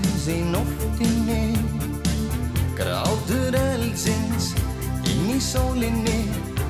[0.00, 1.56] drúsins í nóttinni.
[2.76, 4.54] Grátur eldsins
[5.04, 6.24] inn í sólinni.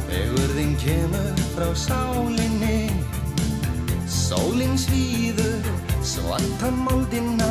[0.08, 2.90] Vegurðin kemur frá sálinni.
[4.06, 5.62] Sólin svíður
[6.02, 7.50] svarta moldina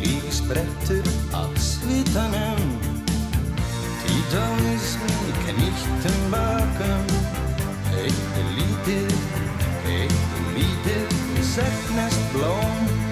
[0.00, 2.60] Líf sprettur af svitanum.
[4.04, 7.08] Títavismi knýttum bakum
[7.96, 9.16] Eitt lítið,
[9.88, 11.16] eitt lítið.
[11.56, 13.05] Segnast blóm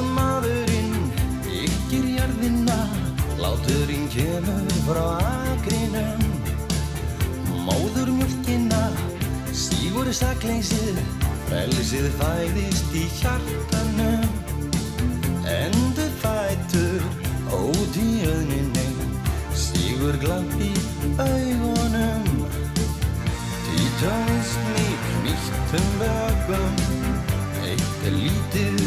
[0.00, 0.92] Sáðum maðurinn
[1.44, 2.76] Ykkir jarðina
[3.36, 5.02] Láturinn kemur frá
[5.52, 6.22] akrinum.
[7.66, 8.78] Móður mjölkina
[9.52, 10.96] Stígur sakleysið
[11.50, 14.24] Frelsið fæðist í hjartanum.
[15.44, 17.04] Endur fætur
[17.52, 18.86] Ót í öðninni
[19.52, 20.72] Stígur glamp í
[21.18, 22.46] augunum.
[23.68, 26.80] Títaðist mig nýttum vögum
[27.68, 28.80] Eitt er lítið,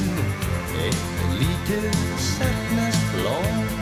[0.82, 3.73] eitt er lítið Segnast blóm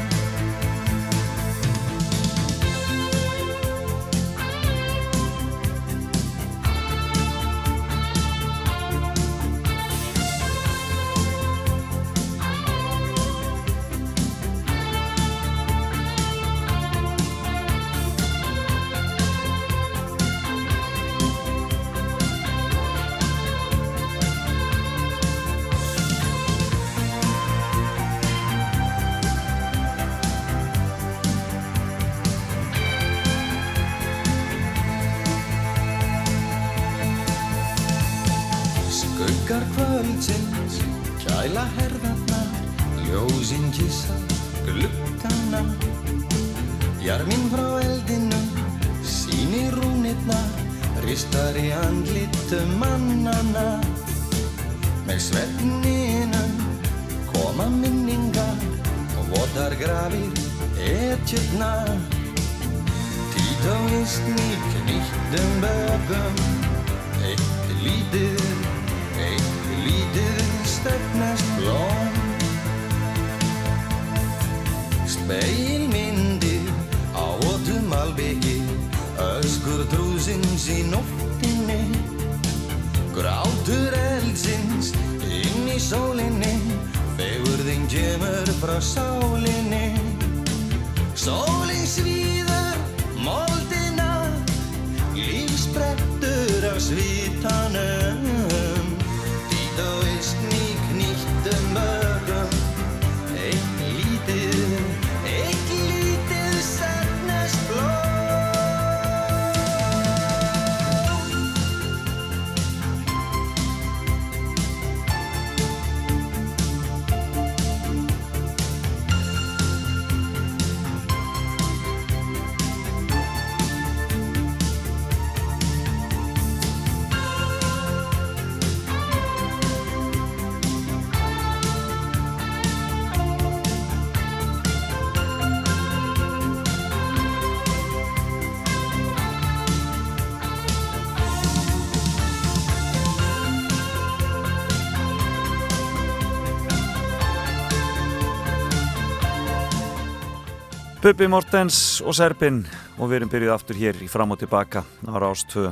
[151.02, 152.60] Bubi Mortens og Serbin
[153.02, 155.72] og við erum byrjuð aftur hér í fram og tilbaka á Rástvö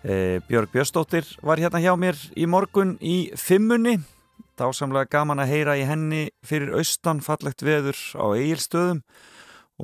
[0.00, 0.14] e,
[0.48, 3.98] Björg Björnsdóttir var hérna hjá mér í morgun í fimmunni.
[4.56, 9.02] Dásamlega gaman að heyra í henni fyrir austan fallegt veður á eigilstöðum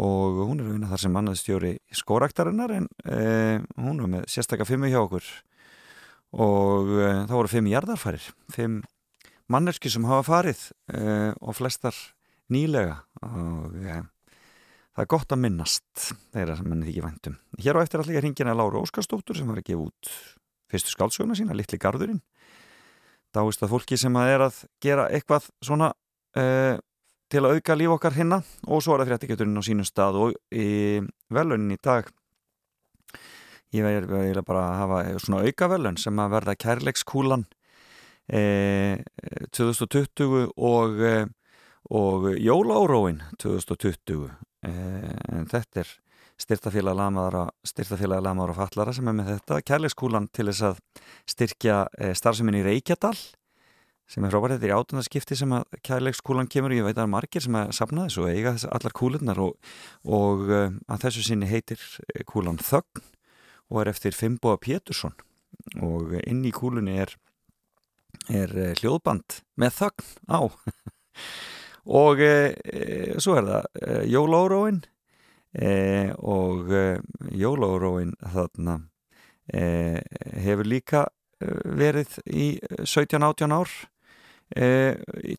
[0.01, 4.88] og hún er að þar sem mannaðstjóri skóraktarinnar en e, hún er með sérstakka fimmu
[4.88, 5.28] hjá okkur.
[6.40, 8.80] Og e, það voru fimm jarðarfærir fimm
[9.53, 10.64] mannerski sem hafa farið
[11.36, 12.01] og flestar
[12.53, 14.01] nýlega og ja,
[14.94, 17.38] það er gott að minnast þeirra sem mann þykir væntum.
[17.61, 20.12] Hér á eftir allir hringina Láru Óskarsdóttur sem var að gefa út
[20.70, 22.22] fyrstu skálsöguna sína, Littli Garðurinn
[23.34, 25.90] dáist að fólki sem að er að gera eitthvað svona
[26.38, 26.76] uh,
[27.30, 30.34] til að auka líf okkar hinna og svo er það fréttikjöturinn á sínum stað og
[30.51, 30.98] í
[31.30, 32.11] velunin í dag
[33.74, 37.46] ég vil bara hafa svona auka velun sem að verða kærleikskúlan
[38.34, 38.96] uh,
[39.55, 41.22] 2020 og uh,
[41.91, 44.30] og Jóláróin 2020
[44.62, 45.91] en þetta er
[46.41, 47.49] styrtafélag lamaðara
[48.20, 50.80] lamaðara og fallara sem er með þetta kærleiskúlan til þess að
[51.28, 51.76] styrkja
[52.16, 53.16] starfseminni í Reykjadal
[54.11, 57.07] sem er frábært, þetta er í átundarskipti sem að kærleikskúlan kemur, ég veit að það
[57.07, 61.26] er margir sem að sapna þessu og eiga þess allar kúlunar og, og að þessu
[61.26, 61.84] sinni heitir
[62.26, 63.05] kúlan Þögn
[63.70, 65.14] og er eftir Fimboa Pétursson.
[65.78, 67.14] Og inn í kúlunni er
[68.30, 70.41] er hljóðband með þögn á
[71.86, 74.82] og e, e, svo er það e, jólóróin
[75.50, 76.68] og
[77.34, 78.76] jólóróin þarna
[79.50, 81.00] hefur líka
[81.40, 82.46] verið í
[82.86, 83.72] 17-18 ár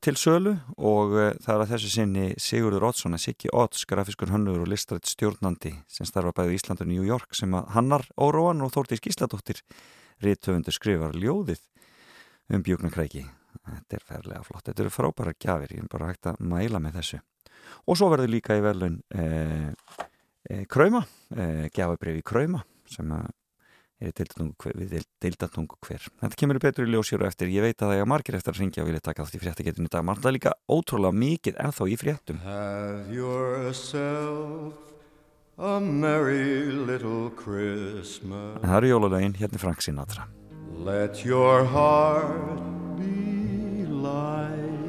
[0.04, 0.58] til sölu.
[0.76, 5.08] Og það er að þessu sinni Sigurður Oddsson að Siggi Odds, grafiskur hönnur og listrætt
[5.08, 9.00] stjórnandi sem starfa bæðið í Íslandu og New York sem að hannar óróan og Þórtís
[9.08, 9.64] Gísladóttir
[10.20, 11.64] rítöfundur skrifar ljóðið
[12.52, 13.30] um bjúknarkræki
[13.68, 15.76] þetta er ferlega flott, þetta eru frábæra gjafir.
[15.76, 17.22] Ég er bara hægt að mæla með þessu.
[17.88, 19.70] Og svo verður líka í velun eh,
[20.50, 21.04] eh, Krauma
[21.36, 23.14] eh, gjafabrif í Krauma sem
[24.02, 24.16] er
[25.22, 27.52] deildatungu hver þetta kemur í ljósýru eftir.
[27.54, 29.90] Ég veit að það er margir eftir að ringja og vilja taka þátt í fréttagetinu
[29.90, 30.10] í dag.
[30.10, 32.42] Er líka ótrúlega mikið ennþá í fréttum.
[32.42, 34.74] Have yourself
[35.62, 38.58] a merry little Christmas.
[38.64, 40.28] En það eru jólulegin hérna Frank Sinatra.
[40.82, 42.81] Let your heart
[44.02, 44.82] light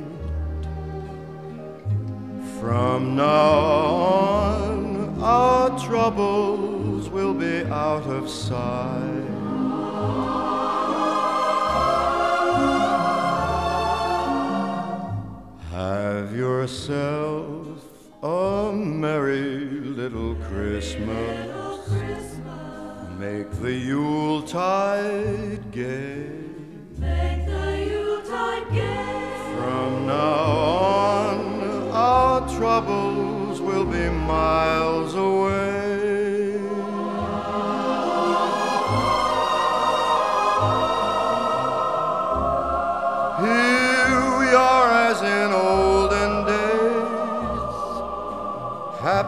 [2.61, 3.55] From now
[4.31, 9.29] on our troubles will be out of sight.
[15.73, 17.83] Have yourself
[18.23, 21.49] a merry little Christmas.
[23.19, 26.32] Make the Yuletide gay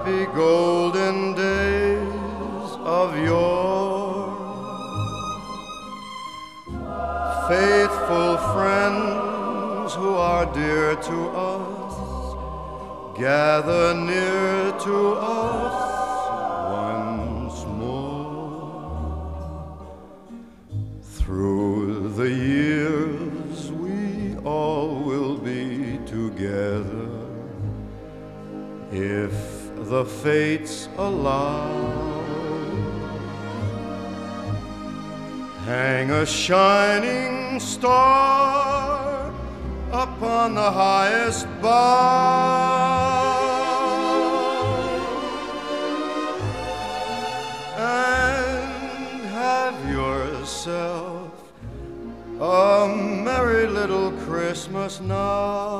[0.04, 4.28] happy golden days of yore.
[7.48, 15.43] Faithful friends who are dear to us, gather near to us.
[30.24, 31.68] fates allow.
[35.66, 39.30] Hang a shining star
[39.92, 41.74] upon the highest bough
[47.76, 51.32] and have yourself
[52.40, 52.88] a
[53.26, 55.73] merry little Christmas now.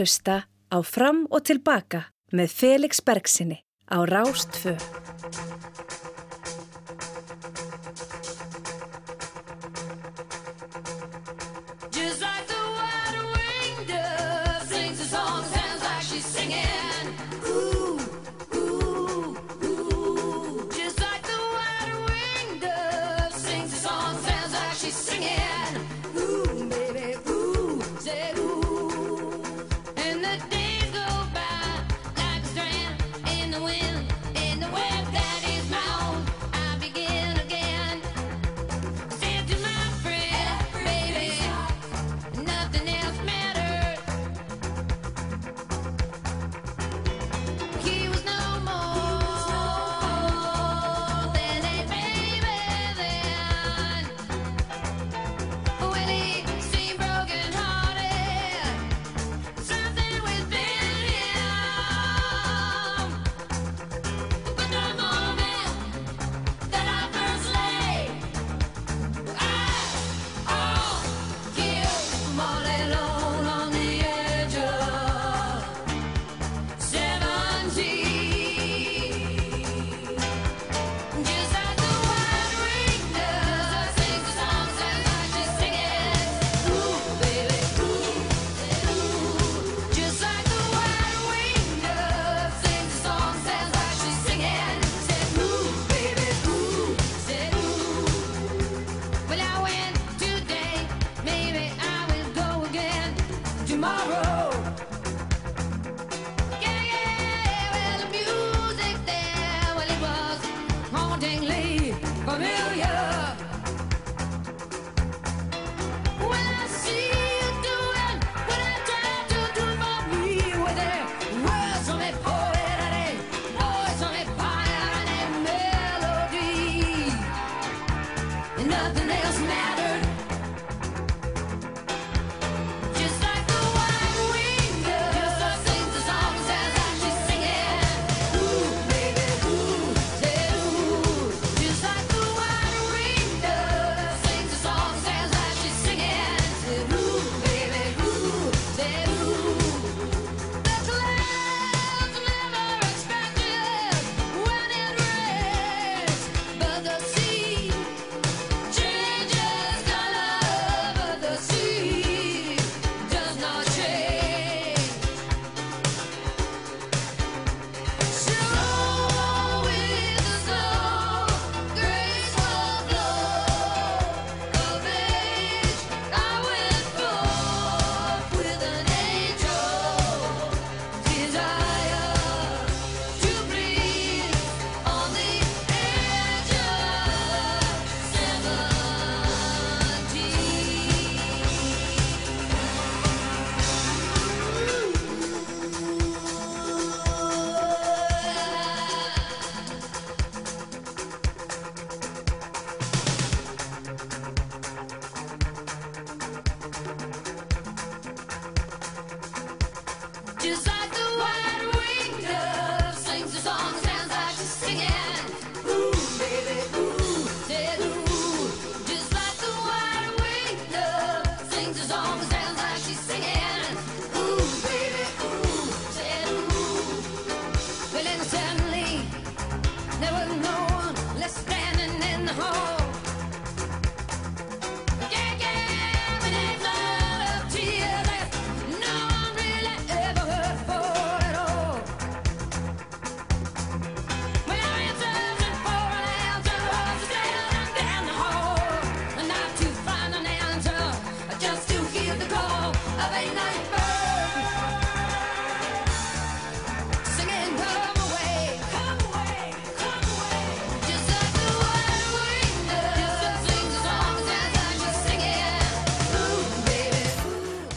[0.00, 0.36] hlusta
[0.72, 4.72] á Fram og Tilbaka með Felix Bergsinni á Rástfö.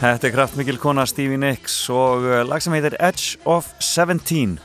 [0.04, 4.58] Þetta er kraftmikil kona Stevie Nicks og uh, lag sem heitir Edge of 17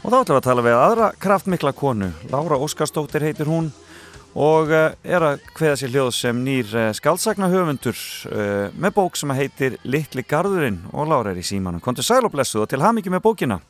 [0.00, 3.68] og þá ætlum við að tala við aðra kraftmikla konu Laura Óskarstóttir heitir hún
[4.32, 8.00] og uh, er að hveða sér hljóð sem nýr uh, skálsagna höfundur
[8.72, 11.84] með bók sem heitir Littli Garðurinn og Laura er í símanum.
[11.84, 13.60] Kontur sæl og og til hafmyggjum með bókina.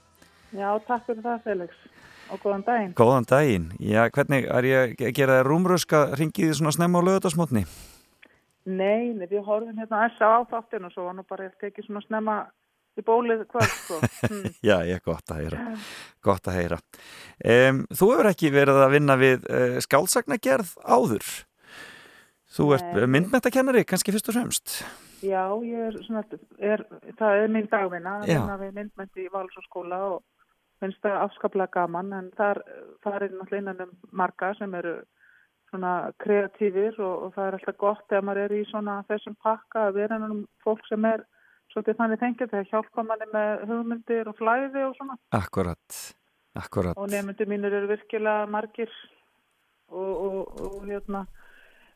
[0.55, 1.87] Já, takk fyrir það Felix
[2.31, 2.95] og góðan daginn.
[2.95, 3.73] Góðan daginn.
[3.83, 7.67] Já, hvernig er ég að gera rúmröska ringið svona snemma á löðarsmotni?
[8.69, 10.33] Nei, nei, við horfum hérna að S.A.
[10.39, 12.37] á þáttinu og svo var nú bara ég tekið svona snemma
[12.99, 14.01] í bólið kvöld, sko.
[14.23, 14.51] Hmm.
[14.69, 15.63] Já, ég er gott að heyra.
[16.23, 16.79] Gott að heyra.
[17.43, 21.31] Um, þú hefur ekki verið að vinna við uh, skálsagnagerð áður.
[22.53, 23.07] Þú ert nei.
[23.17, 24.77] myndmættakennari, kannski fyrst og fremst.
[25.23, 26.23] Já, ég er svona,
[26.59, 26.83] er,
[27.19, 30.23] það er minn dagvinna, að vinna við myndmætti í Valsóskóla og
[30.83, 32.61] finnst það afskaplega gaman, en þar,
[33.07, 34.97] þar er náttúrulega innan um marga sem eru
[35.73, 35.93] svona
[36.23, 40.01] kreatífir og, og það er alltaf gott ef maður er í svona þessum pakka að
[40.01, 41.25] vera ennum fólk sem er
[41.73, 45.17] svolítið þannig þengið þegar hjálpa manni með hugmyndir og flæði og svona.
[45.39, 45.99] Akkurat,
[46.61, 46.99] akkurat.
[47.01, 48.93] Og nefnmyndir mínir eru virkilega margir
[49.89, 51.25] og, og, og hérna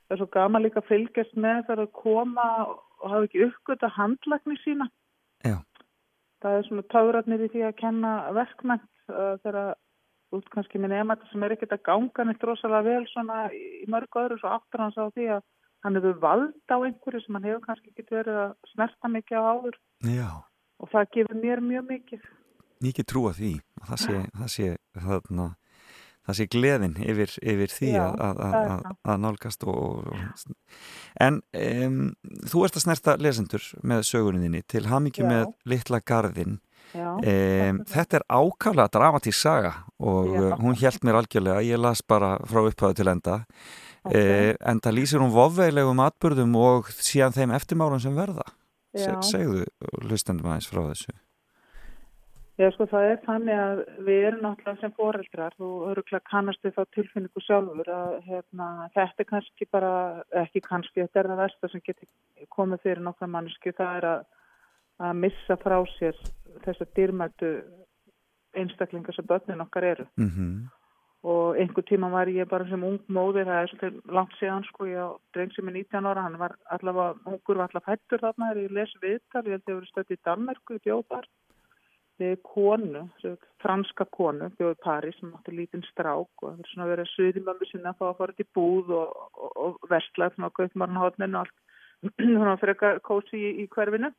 [0.07, 3.93] það er svo gama líka að fylgjast með þar að koma og hafa ekki uppgötta
[3.93, 4.89] handlagni sína.
[5.45, 5.59] Já.
[6.45, 9.77] Það er svona táratnir í því að kenna verkmenn þegar
[10.37, 14.21] út kannski minn emata sem er ekkert að ganga neitt rosalega vel svona í mörg
[14.23, 15.45] öðru svo áttur hans á því að
[15.87, 19.43] hann hefur vald á einhverju sem hann hefur kannski ekki verið að snerta mikið á
[19.53, 19.79] áður.
[20.07, 20.31] Já.
[20.83, 22.27] og það gefur mér mjög mikið.
[22.85, 23.53] Mikið trúa því.
[23.87, 24.67] Það sé, það sé,
[25.07, 25.47] þarna,
[26.27, 30.53] það sé gleðin yfir, yfir því Já, að, að, að nálgast og, og...
[31.23, 32.01] en um,
[32.51, 36.59] þú ert að snerta lesendur með söguninni til hamingju með litla garðin
[36.95, 40.39] Já, um, þetta er ákvæmlega dramatísk saga og Já.
[40.39, 43.37] Eh, hún hjælt mér algjörlega, ég las bara frá upphæðu til enda
[44.05, 44.53] okay.
[44.53, 48.47] uh, en það lýsir hún vofveilegum atbyrðum og síðan þeim eftirmálum sem verða
[48.97, 49.67] Se, segðu
[50.07, 51.13] hlustendum aðeins frá þessu
[52.57, 56.73] Já sko það er þannig að við erum náttúrulega sem foreldrar og öruglega kannast við
[56.79, 59.91] þá tilfinningu sjálfur að hérna, þetta er kannski bara,
[60.41, 64.25] ekki kannski, þetta er það versta sem getur komið fyrir nokkra mannsku, það er að,
[65.03, 66.17] að missa frá sér
[66.65, 67.53] þessar dýrmættu
[68.57, 70.07] einstaklingar sem börnin okkar eru.
[70.17, 70.69] Mm -hmm.
[71.27, 74.87] og einhver tíma var ég bara sem ung móðir, það er svolítið langt síðan sko,
[74.87, 78.49] ég á dreng sem er 19 ára hann var allavega, ungur var allavega hættur þarna
[78.49, 81.27] þegar ég les viðtal, ég held að ég voru stöðt í Danmarku í bjóðbar
[82.21, 83.03] við konu,
[83.63, 87.43] franska konu bjóði Paris sem átti lítinn strák og það er svona verið að suði
[87.45, 91.03] mömmu sinna að fá að fara til búð og, og, og vestla svona að margna
[91.05, 91.59] hodnin og allt.
[92.21, 94.13] Svona fyrir að kósi í, í hverfinu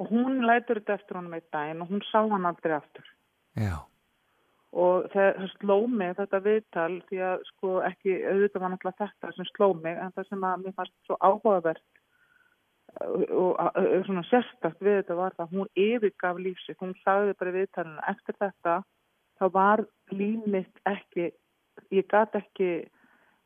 [0.00, 3.10] og hún lætur þetta eftir honum eitt daginn og hún sá hann aldrei aftur.
[3.54, 3.76] Já.
[4.74, 9.46] og það sló mig þetta viðtal því að sko ekki auðvitað var náttúrulega þetta sem
[9.52, 11.84] sló mig en það sem að mér fannst svo áhugavert
[13.04, 18.02] og, og svona sérstakt við þetta var það hún yfirgaf lífsitt, hún sagði bara viðtalinu
[18.10, 18.74] eftir þetta
[19.38, 21.30] þá var lífmitt ekki
[21.94, 22.70] ég gæti ekki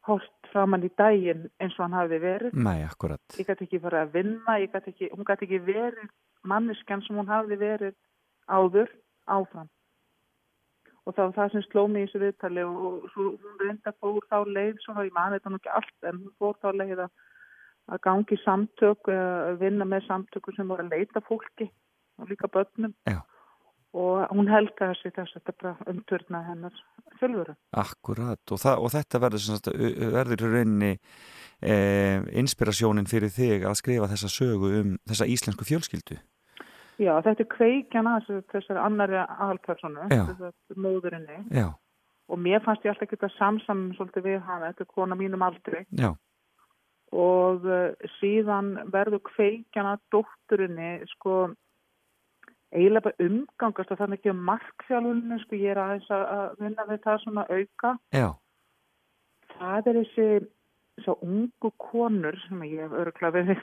[0.08, 2.56] hóst framann í daginn eins og hann hafi verið.
[2.56, 3.20] Nei, akkurat.
[3.36, 6.08] Ég gæti ekki farið að vinna, ekki, hún gæti ekki verið
[6.46, 7.96] manneskjan sem hún hafði verið
[8.48, 8.92] áður
[9.26, 9.68] áfram
[11.08, 14.20] og það var það sem sló mig í þessu viðtali og, svo hún reynda fór
[14.28, 17.12] þá leið svona, ég maður þetta nú ekki allt en hún fór þá leið að,
[17.88, 21.70] að gangi samtök að vinna með samtöku sem voru að leita fólki
[22.18, 23.22] og líka börnum Já.
[23.98, 26.80] Og hún helgaði sig þess að þetta bara umturna hennar
[27.18, 29.70] fjölvöru Akkurat og, það, og þetta verður,
[30.14, 36.18] verður rauninni eh, inspirasjónin fyrir þig að skrifa þessa sögu um þessa íslensku fjölskyldu.
[36.98, 41.42] Já, þetta er kveikjan að þessari annari aðalpersonu, þessari móðurinni.
[41.54, 41.68] Já.
[42.28, 45.44] og mér fannst ég alltaf ekki að samsamum svolítið við hana, þetta er kona mínum
[45.46, 46.10] aldrei Já.
[47.16, 51.38] og uh, síðan verður kveikjan að dótturinni sko
[52.74, 57.02] eiginlega bara umgangast og þannig ekki um markþjálfunni, sko ég er aðeins að vinna við
[57.06, 57.96] það svona auka.
[58.12, 58.28] Já.
[59.58, 60.28] það er þessi
[61.02, 63.60] svo ungu konur sem ég hef öruglega verið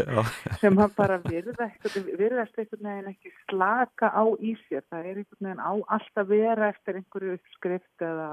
[0.62, 4.84] sem hann bara virðast einhvern veginn ekki slaka á í sér.
[4.88, 8.30] Það er einhvern veginn á alltaf vera eftir einhverju uppskrift eða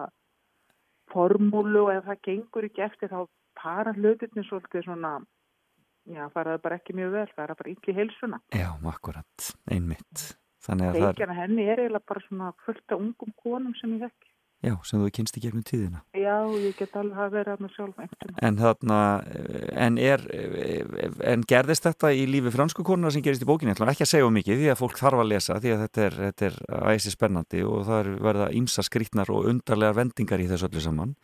[1.13, 3.19] formúlu eða það gengur ekki eftir þá
[3.59, 5.17] para hlutinni svolítið svona
[6.09, 10.25] já, faraði bara ekki mjög vel, er bara ekki heilsuna Já, akkurat, einmitt
[10.59, 14.07] Þannig að það er henni er eiginlega bara svona fullt af ungum konum sem ég
[14.07, 14.29] vekk
[14.59, 16.01] Já, sem þú kynst í gegnum tíðina.
[16.19, 18.33] Já, ég get alveg að vera með sjálf einhvern.
[18.43, 18.97] En þarna,
[19.85, 20.25] en er,
[21.31, 23.71] en gerðist þetta í lífi fransku konar sem gerist í bókinu?
[23.71, 26.03] Ég ætlum ekki að segja mikið því að fólk þarf að lesa því að þetta
[26.09, 26.59] er, þetta er
[26.91, 31.15] æsi spennandi og það er verða ímsa skrítnar og undarlegar vendingar í þessu öllu saman.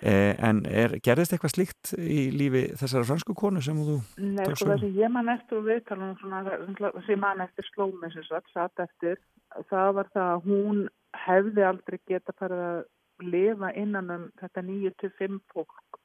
[0.00, 4.70] Eh, en er, gerðist eitthvað slíkt í lífi þessara fransku konu sem þú Nei, sko
[4.70, 9.20] það sem ég man eftir og viðtalum sem man eftir slómi sem satt, satt eftir,
[9.68, 10.80] það var það að hún
[11.26, 12.80] hefði aldrei geta farið að
[13.34, 16.00] lifa innan um þetta 9-5 fólk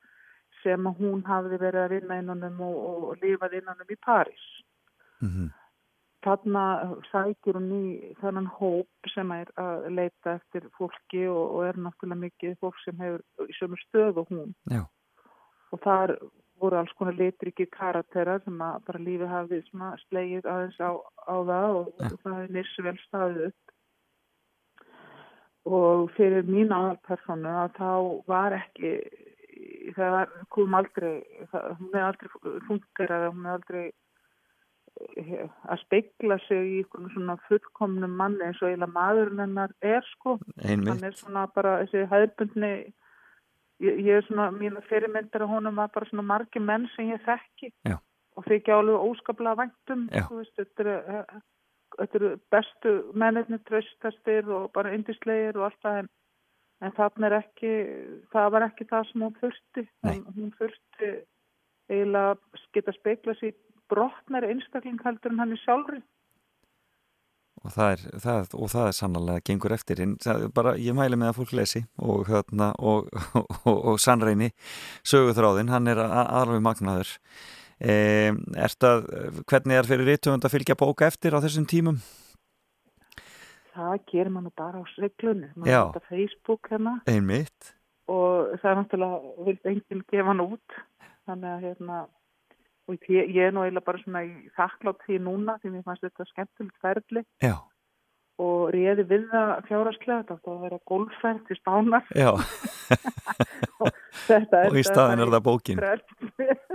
[0.63, 4.45] sem hún hafði verið að vinna innan um og, og, lifað innan um í París.
[5.23, 5.47] Mhm.
[6.27, 6.63] Þarna
[7.07, 7.83] sækir hún í
[8.19, 12.97] þannan hóp sem er að leita eftir fólki og, og er náttúrulega mikið fólk sem
[12.99, 14.51] hefur í sömu stöð og hún.
[14.73, 14.83] Já.
[15.71, 16.17] Og þar
[16.59, 21.77] voru alls konar litriki karaktera sem að bara lífi svona slegið aðeins á, á það
[21.79, 22.09] og Já.
[22.23, 23.73] það hefði nýrsi vel staðið upp.
[25.67, 27.91] Og fyrir mín aðalpersonu að þá
[28.31, 28.91] var ekki,
[29.95, 31.15] það var, kom aldrei,
[31.53, 32.29] það, hún er aldrei
[32.67, 33.85] fungerað, hún er aldrei
[34.97, 40.37] að speikla sig í svona fullkomnum manni eins og eiginlega maðurinn hennar er sko.
[40.57, 40.89] Einmitt.
[40.89, 42.71] Hann er svona bara þessi hæðbundni,
[43.83, 47.21] ég, ég er svona, mínu fyrirmyndar að honum var bara svona margi menn sem ég
[47.27, 47.99] þekki Já.
[48.37, 50.25] og þykja alveg óskaplega væntum, Já.
[50.29, 51.39] þú veist, þetta eru, eh,
[51.97, 56.11] þetta eru bestu mennirni tröstastir og bara yndislegir og allt það en,
[56.87, 57.73] en er ekki,
[58.33, 61.15] það var ekki það sem hún þurfti, hún, hún þurfti
[61.87, 62.35] eiginlega
[62.75, 63.55] geta speikla sér
[63.91, 66.01] brotnari einstakling heldur en hann er sjálfri.
[67.63, 70.01] og það er, það, og það er sannlega gengur eftir
[70.55, 73.09] bara, ég mæli með að fólk lesi og, hérna, og,
[73.41, 74.51] og, og, sannreini
[75.07, 77.15] söguþráðin, hann er alveg magnaður.
[77.77, 79.09] E, að,
[79.49, 81.99] hvernig er fyrir rítumund að fylgja bóka eftir á þessum tímum?
[83.77, 86.97] Það gerir mann bara á siglunni, mann þetta Facebook hérna.
[87.09, 87.73] Einmitt.
[88.09, 90.77] Og það er náttúrulega, vildi enginn gefa hann út,
[91.27, 91.99] þannig að hérna,
[92.87, 96.05] og ég, ég er nú eiginlega bara svona í þakklátt því núna, því mér fannst
[96.05, 97.57] þetta skemmtilegt ferli Já,
[98.41, 102.09] og réði við það fjárhagslega, þetta að vera golfferð til spánar.
[102.13, 102.31] já,
[104.27, 105.81] Þetta og í staðin er það bókin.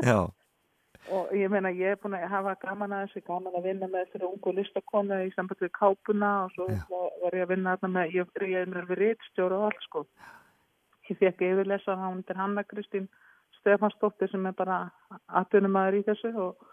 [0.02, 0.18] Já,
[1.16, 4.12] og ég meina ég er búin að hafa gaman að þessu gaman að vinna með
[4.12, 6.68] þeirra ungu listakonu í samband við kápuna og svo
[7.22, 10.06] var ég að vinna þarna með ég, ég er með réttstjóra og allt sko.
[11.10, 13.10] Ég fekk yfirlesa hún er Hanna Kristín
[13.62, 14.84] Stefansdóttir sem er bara
[15.42, 16.68] atvinnumæður í þessu og,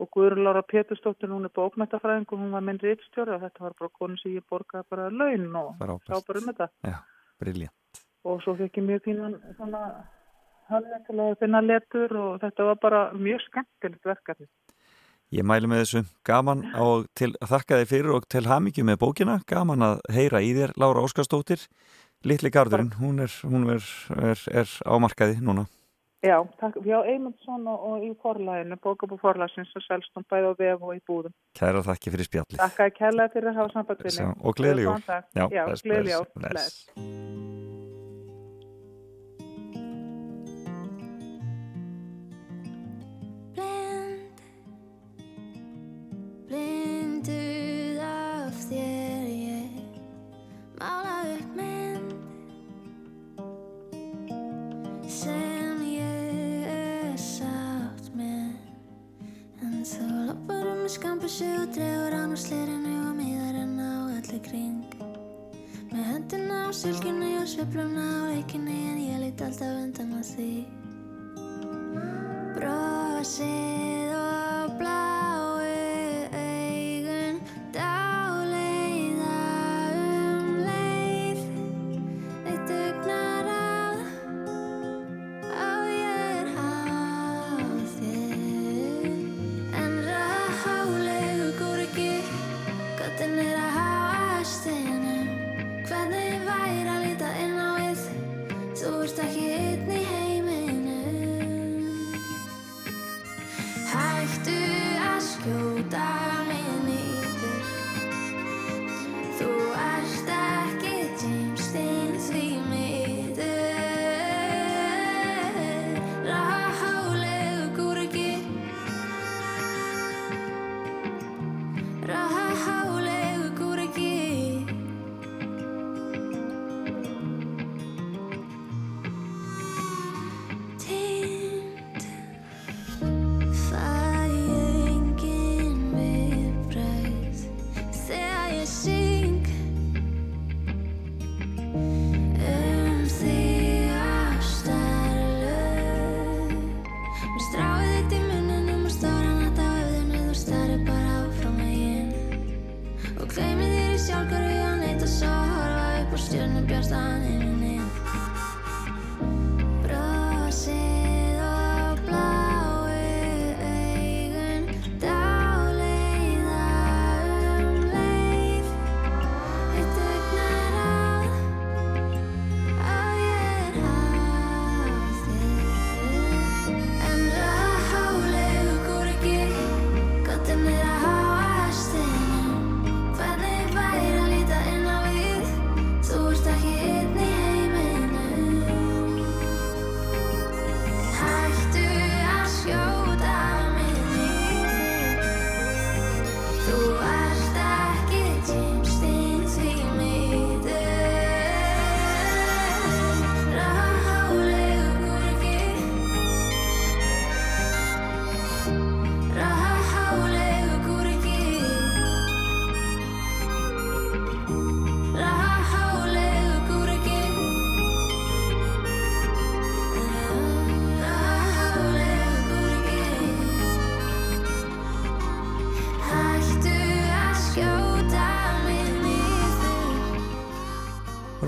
[0.00, 3.78] og Guðrún Lára Pétursdóttir hún er bókmættafræðing og hún var minn réttstjóra og þetta var
[3.80, 6.70] bara konu sem ég borgaði bara laun og sá bara um þetta.
[6.84, 6.98] Já,
[7.42, 9.82] briljant og svo fekk ég mjög fínan svona
[10.72, 14.48] að finna letur og þetta var bara mjög skemmtilegt verkefni.
[15.34, 16.02] Ég mæli með þessu.
[16.24, 19.38] Gaman og til þakka þið fyrir og til hamingju með bókina.
[19.50, 21.64] Gaman að heyra í þér, Lára Óskarsdóttir.
[22.24, 25.66] Litli Garðurinn, hún er, hún er, er, er ámarkaði núna
[26.24, 26.78] Já, takk.
[26.88, 30.94] Já, Eymundsson og, og í forlæginu, bókabú forlægsins og selst hún bæði á vef og
[30.96, 31.34] í búðum.
[31.58, 34.30] Kæra þakki fyrir spjallið Takk að kærlega fyrir að hafa sambandinni.
[34.40, 34.96] Og gleðileg jól.
[35.36, 35.84] Já, Já, bless,
[61.24, 64.84] skambissu og dregur án úr slirinu og miðar henn á allir kring.
[65.88, 70.52] Með höndina á sylginni og sveifluna á leikinni en ég lít alltaf undan að því.
[72.58, 73.53] Brosið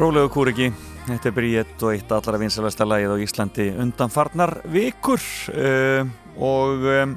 [0.06, 0.68] Rólegu kúriki,
[1.08, 5.18] þetta er Bríett og eitt allra vinsalasta lagið á Íslandi undan farnar vikur.
[5.50, 6.06] Uh,
[6.38, 7.16] og um,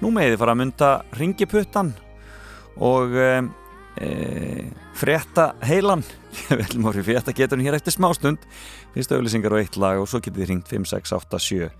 [0.00, 1.92] nú meði fara að mynda ringiputtan
[2.82, 3.52] og um,
[4.02, 4.08] e,
[4.98, 6.02] frétta heilan.
[6.48, 8.50] Við ætlum að fyrir frétta getur hér eftir smástund.
[8.96, 11.70] Fyrsta auðlýsingar og eitt lag og svo getur þið ringt 5, 6, 8, 7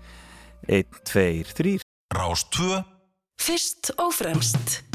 [0.79, 1.27] 1, 2,
[1.59, 1.77] 3
[2.15, 2.79] Rás 2
[3.43, 4.85] Fyrst og fremst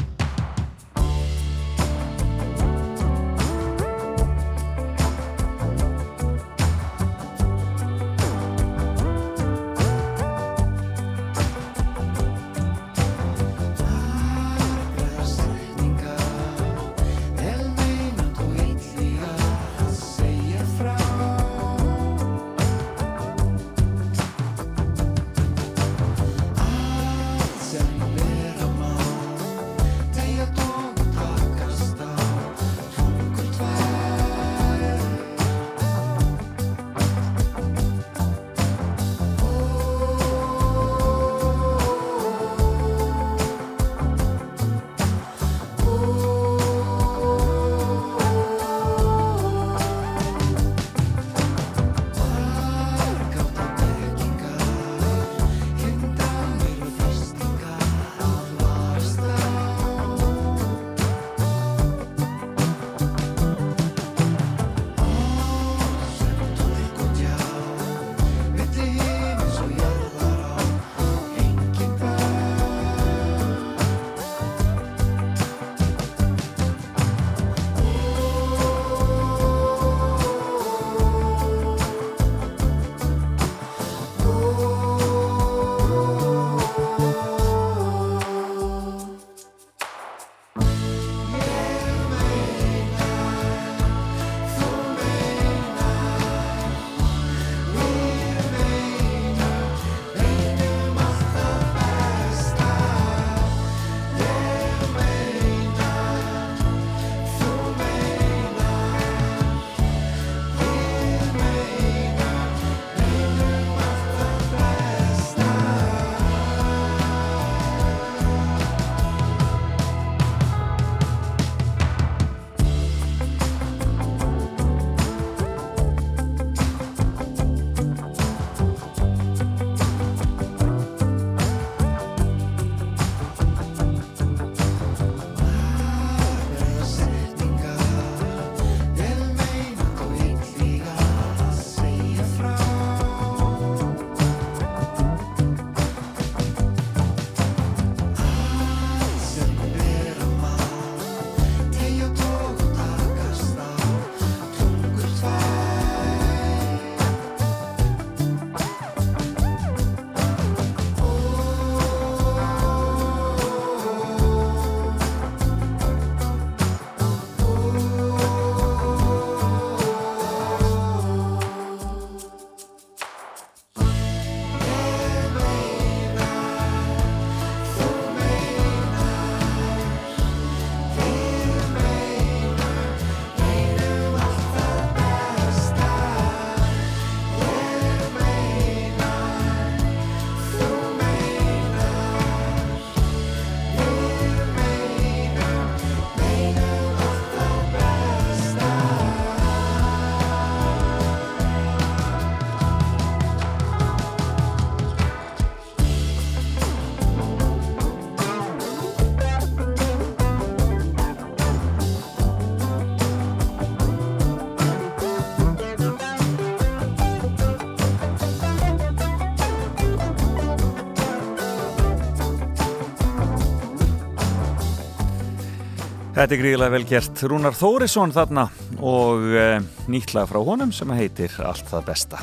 [226.19, 227.21] Þetta er gríðilega vel gert.
[227.31, 228.43] Rúnar Þórisson þarna
[228.83, 229.43] og e,
[229.87, 232.19] nýtla frá honum sem heitir Allt það besta.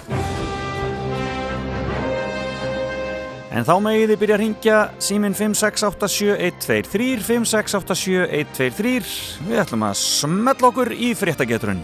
[3.56, 9.16] En þá megið þið byrja að ringja símin 5687123 5687123
[9.48, 11.80] Við ætlum að smetla okkur í fréttageturinn.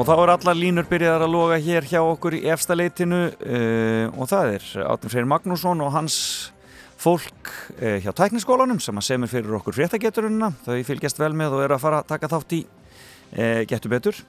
[0.00, 4.30] Og þá er allar línur byrjaðar að loga hér hjá okkur í efstaleitinu uh, og
[4.30, 6.14] það er Átnir Freyr Magnússon og hans
[6.96, 10.54] fólk uh, hjá tækniskólanum sem að semur fyrir okkur fréttageturuna.
[10.64, 14.22] Þau fylgjast vel með og eru að fara að taka þátt í uh, getur betur.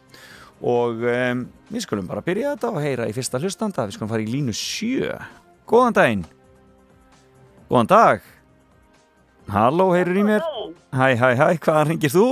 [0.59, 3.87] Og um, við skulum bara byrja þetta og heyra í fyrsta hlustanda.
[3.87, 5.15] Við skulum fara í línu sjö.
[5.71, 6.27] Góðan daginn.
[7.71, 8.29] Góðan dag.
[9.55, 10.43] Halló, heyrur í mér?
[10.91, 12.29] Hæ, hæ, hæ, hvaðan ringir þú?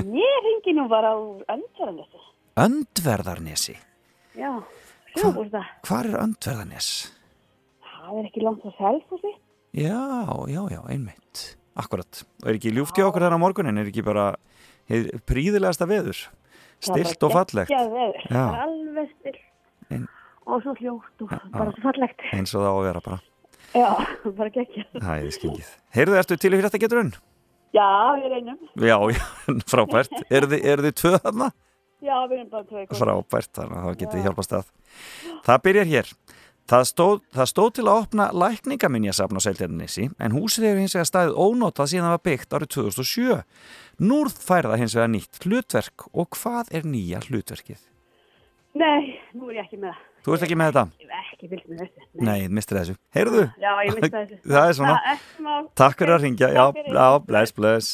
[0.00, 1.20] Ég ringi nú bara á
[1.52, 2.13] öndverðanessi.
[2.60, 3.74] Öndverðarnesi.
[4.38, 4.50] Já,
[5.16, 5.70] sjóður það.
[5.88, 6.88] Hvar er Öndverðarnes?
[7.82, 9.32] Það er ekki langt að selfhúsi.
[9.74, 9.98] Já,
[10.52, 11.42] já, já, einmitt.
[11.74, 12.20] Akkurat.
[12.44, 13.80] Og er ekki ljúft í okkur þar á morgunin?
[13.82, 14.28] Er ekki bara
[14.90, 16.20] hið príðilegasta veður?
[16.84, 17.72] Stilt og fallegt.
[17.74, 18.22] Er veður.
[18.30, 18.44] Já.
[18.44, 19.40] Er alveg stilt.
[19.90, 20.08] En-
[20.44, 22.20] Og svo hljótt og bara svo fallegt.
[22.36, 23.18] Eins og það á að vera bara.
[23.74, 23.90] Já,
[24.38, 24.84] bara gekkja.
[24.94, 25.70] Það er skengið.
[25.96, 27.12] Heyrðu, ertu til í fyrir þetta geturinn?
[27.74, 27.86] Já,
[28.20, 28.58] við reynum.
[28.78, 29.22] Já, já,
[29.72, 30.12] frábært.
[30.30, 31.48] Eru þið, eru þið tvö þarna?
[32.04, 32.86] Já, við erum bara tvei.
[33.00, 34.72] Frábært, þannig að það getið hjálpast að.
[35.46, 36.10] Það byrjar hér.
[36.64, 41.08] Það stóð, það stóð til að opna lækningaminjasafn á Seltjarnissi en húsið hefur hins vegar
[41.10, 43.34] staðið ónotað síðan það var byggt árið 2007.
[44.08, 47.82] Núrð færða hins vegar nýtt hlutverk og hvað er nýja hlutverkið?
[48.80, 50.06] Nei, nú er ég ekki með það.
[50.24, 50.84] Þú ert ekki með þetta?
[51.04, 52.06] Ég er ekki vilt með þessu.
[52.30, 52.94] Nei, mistir þessu.
[53.14, 53.42] Heyrðu?
[53.60, 54.38] Já, ég misti þessu.
[54.54, 55.18] Það er svona.
[55.44, 55.68] Mál.
[55.78, 56.48] Takk fyrir að ringja.
[56.56, 57.92] Já, bless, bless.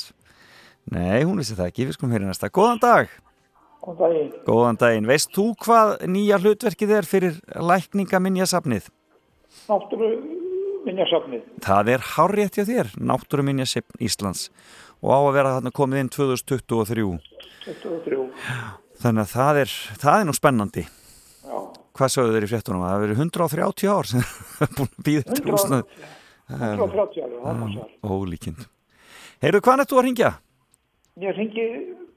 [0.94, 1.88] Nei, hún vissi það ekki.
[1.90, 2.48] Við skulum heyra næsta.
[2.54, 3.10] Góðan dag.
[3.81, 4.32] Góðan daginn.
[4.44, 5.09] Góðan daginn.
[5.09, 8.90] Veist þú hvað nýja hlutverkið er fyrir lækningaminjasafnið?
[9.70, 10.11] Náttúru
[10.85, 11.47] minjasafnið.
[11.65, 14.48] Það er hárrétt hjá þér, Náttúruminjasafn Íslands
[15.01, 17.07] og á að vera þarna komið inn 2023.
[17.65, 18.20] 23.
[19.01, 20.85] Þannig að það er, það er nú spennandi.
[20.85, 21.57] Já.
[21.97, 22.85] Hvað sögðu þeir í fréttunum?
[22.85, 24.27] Það verið 130 ár sem
[24.66, 25.97] er búin að býða til 100 húsnað.
[26.51, 27.90] 130 ára, það var svar.
[28.12, 28.69] Ólíkind.
[29.40, 30.31] Heyrðu, hvað er þú að ringja?
[31.20, 31.66] Ég ringi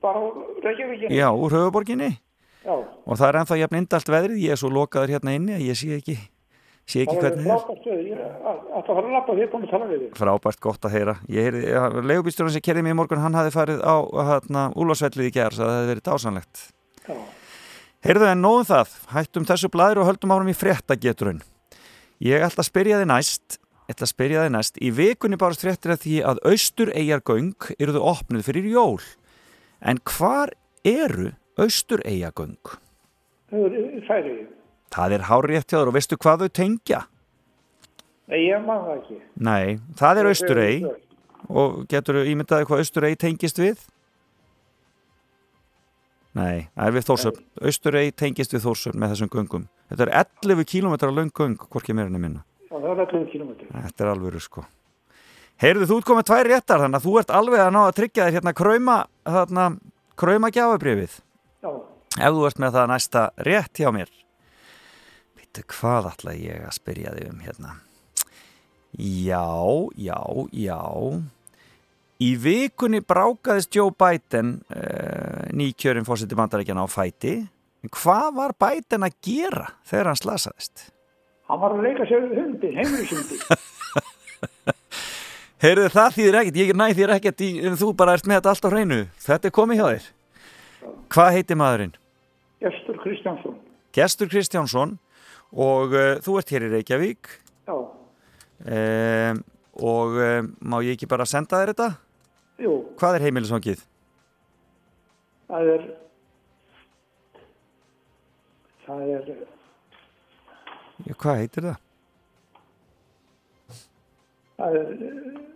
[0.03, 0.25] bara á
[0.67, 1.07] Reykjavík.
[1.15, 2.11] Já, úr höfuborginni.
[2.63, 2.75] Já.
[2.75, 4.43] Og það er ennþá jafn indalt veðrið.
[4.43, 6.15] Ég er svo lokaður hérna inni að ég sé ekki,
[6.88, 7.63] sé ekki hvernig er það er.
[7.63, 7.88] frábært.
[7.93, 10.11] Ég er að að fara að lappa því búin að tala við þig.
[10.19, 11.15] Frábært gott að heyra.
[11.31, 11.45] Ég
[12.03, 13.95] leigubýstjórun sem kerði mig í morgun, hann hafði farið á
[14.30, 16.55] hérna, úlfarsvellið í gerð, það hefði verið dásanlegt.
[17.07, 17.15] Já.
[18.03, 21.43] Heyrðu en nóðum það, hættum þessu blæður og höldum árum í fréttageturinn.
[22.23, 23.47] Ég ætla að spyrja þið næst,
[23.88, 25.39] ég ætla að spyrja þið næst, í vikunni
[29.84, 30.53] En hvar
[30.88, 32.57] eru austur eigjargöng?
[33.51, 34.43] Það er færið.
[34.93, 37.01] Það er hárrétt hjá þér og veistu hvað þau tengja?
[38.31, 39.18] Nei, ég man það ekki.
[39.35, 41.10] Nei, það er Ég austur fer eig austur
[41.49, 43.81] og getur þú ímyndaði hvað austur eig tengist við?
[46.34, 47.43] Nei, það er við Þórsöfn.
[47.61, 49.68] Austur eig tengist við Þórsöfn með þessum göngum.
[49.91, 52.45] Þetta er 11 km löng göng, hvorki meira enn minna.
[52.69, 53.51] Já, það er 11 km.
[53.69, 54.65] Þetta er alveg sko.
[55.64, 58.23] Heyrðu, þú ert komið tvær réttar, þannig að þú ert alveg að ná að tryggja
[58.26, 58.95] þér hérna krauma,
[59.31, 59.68] hérna,
[60.19, 61.14] krauma gjafabrifið.
[61.64, 61.69] Já.
[62.19, 64.11] Ef þú ert með það næsta rétt hjá mér.
[65.40, 67.72] Vittu, hvað ætla ég að spyrja þig um hérna?
[68.99, 69.48] Já,
[69.95, 70.19] já,
[70.52, 70.81] já.
[72.27, 77.38] Í vikunni brákaðist Joe Biden, uh, nýkjörinn fórseti bandarækjana á fæti.
[77.80, 80.90] En Hvað var Biden að gera þegar hann slasaðist?
[81.48, 83.40] Hann var að leika sér hundi, heimilishundi.
[85.64, 88.52] Heyrðu það þýðir ekkert, ég næ þýr ekkert í, en þú bara ert með þetta
[88.52, 88.95] allt á hreinu.
[89.23, 90.07] Þetta er komið hjá þér.
[91.15, 91.94] Hvað heitir maðurinn?
[92.60, 93.53] Gestur Kristjánsson.
[93.95, 94.98] Gestur Kristjánsson
[95.56, 97.30] og uh, þú ert hér í Reykjavík
[97.69, 97.77] Já.
[97.80, 99.40] um,
[99.80, 101.88] og um, má ég ekki bara senda þér þetta?
[102.65, 102.76] Jú.
[102.99, 103.85] Hvað er heimilisvangið?
[105.48, 105.88] Það er...
[108.84, 109.34] Það er...
[111.07, 111.81] Já, hvað heitir það?
[114.60, 115.52] Það er...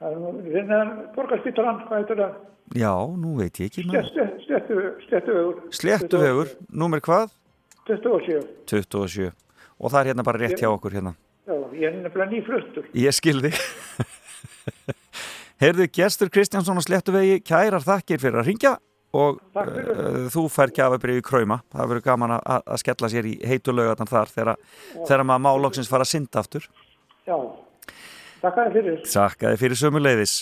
[0.00, 2.36] Það er vinnan borgarspítalan, hvað heitir það?
[2.74, 4.30] Já, nú veit ég ekki maður.
[5.04, 5.58] Sléttuvegur.
[5.78, 7.34] Sléttuvegur, númer hvað?
[7.88, 8.40] 27.
[8.70, 9.28] 27.
[9.78, 11.14] Og það er hérna bara rétt hjá okkur hérna.
[11.44, 12.88] Já, ég er nefnilega nýfluttur.
[12.96, 13.52] Ég skilði.
[15.62, 18.72] Heyrðu, gestur Kristjánsson á Slettuvegi, kærar þakkir fyrir að ringja
[19.14, 21.60] og uh, þú fær gjafabrið í kræma.
[21.70, 24.64] Það verður gaman að, að skella sér í heitulögatan þar þegar,
[25.04, 26.66] þegar maður málóksins fara að synda aftur.
[27.28, 27.36] Já.
[28.44, 28.96] Takk að þið fyrir.
[29.08, 30.32] Takkaði fyrir sömuleiðis.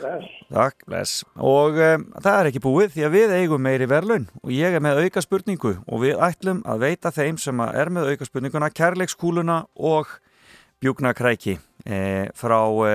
[0.00, 0.30] Bless.
[0.50, 1.20] Takk, bless.
[1.38, 4.82] Og um, það er ekki búið því að við eigum meiri verðlaun og ég er
[4.82, 9.60] með auka spurningu og við ætlum að veita þeim sem er með auka spurninguna kærleikskúluna
[9.78, 10.10] og
[10.82, 11.54] bjúknakræki
[11.86, 12.00] e,
[12.34, 12.58] frá
[12.90, 12.92] e,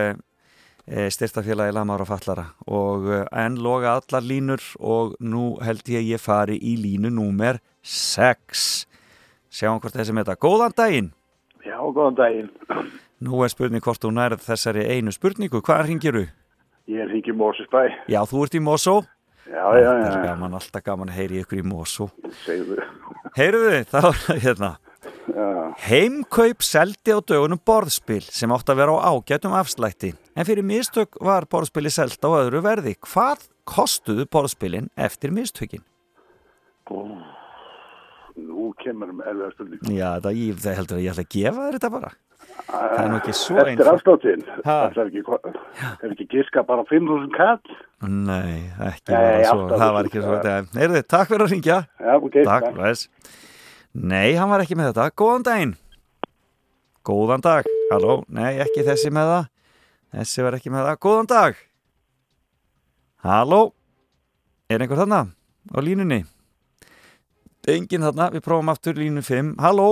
[0.84, 6.04] e, styrtafélagi Lamar og Fallara og e, enn loga allar línur og nú held ég
[6.04, 8.72] að ég fari í línu númer 6.
[9.48, 10.42] Sjáum hvort þessi með þetta.
[10.44, 11.14] Góðan daginn!
[11.64, 12.58] Já, góðan daginn.
[13.20, 15.60] Nú er spurning hvort þú nærð þessari einu spurningu.
[15.66, 16.26] Hvað ringir þú?
[16.90, 17.82] Ég hringi Mósusbæ.
[18.10, 18.94] Já, þú ert í Mosó.
[19.50, 19.90] Já, já, já.
[20.06, 22.08] Það er gaman, alltaf gaman að heyri ykkur í Mosó.
[22.46, 22.78] Segðu.
[23.36, 24.70] Heyrðu þið, þá er hérna.
[25.30, 25.48] Já.
[25.90, 30.14] Heimkaup seldi á dögunum borðspil sem átt að vera á ágætum afslætti.
[30.34, 32.96] En fyrir mistök var borðspili selt á öðru verði.
[33.04, 35.84] Hvað kostuðu borðspilin eftir mistökin?
[38.48, 39.94] Nú kemur um erfiða stundin.
[39.98, 42.12] Já, það, ég, það heldur að ég ætla að gefa þér þetta bara.
[42.70, 43.92] Það er nú ekki svo Eftir einfalt.
[43.94, 44.78] afsláttin, Ha?
[44.94, 45.54] það er ekki,
[46.06, 47.72] er ekki giska bara 5.000 katt?
[48.04, 48.58] Nei,
[48.90, 50.56] ekki Nei, svo, það var ekki svo þetta.
[50.80, 51.78] Heyrðu, takk fyrir að ringja.
[52.00, 52.38] Já, ok.
[52.50, 53.38] Takk, takk.
[53.94, 55.08] Nei, hann var ekki með þetta.
[55.18, 55.74] Góðan daginn.
[57.10, 57.70] Góðan dag.
[57.90, 59.50] Halló, nei, ekki þessi með það.
[60.20, 61.00] Þessi var ekki með það.
[61.08, 61.64] Góðan dag.
[63.26, 63.62] Halló.
[64.70, 65.24] Er einhver þarna
[65.74, 66.22] á línunni?
[67.78, 69.56] Engin þarna, við prófum aftur línu 5.
[69.62, 69.90] Halló.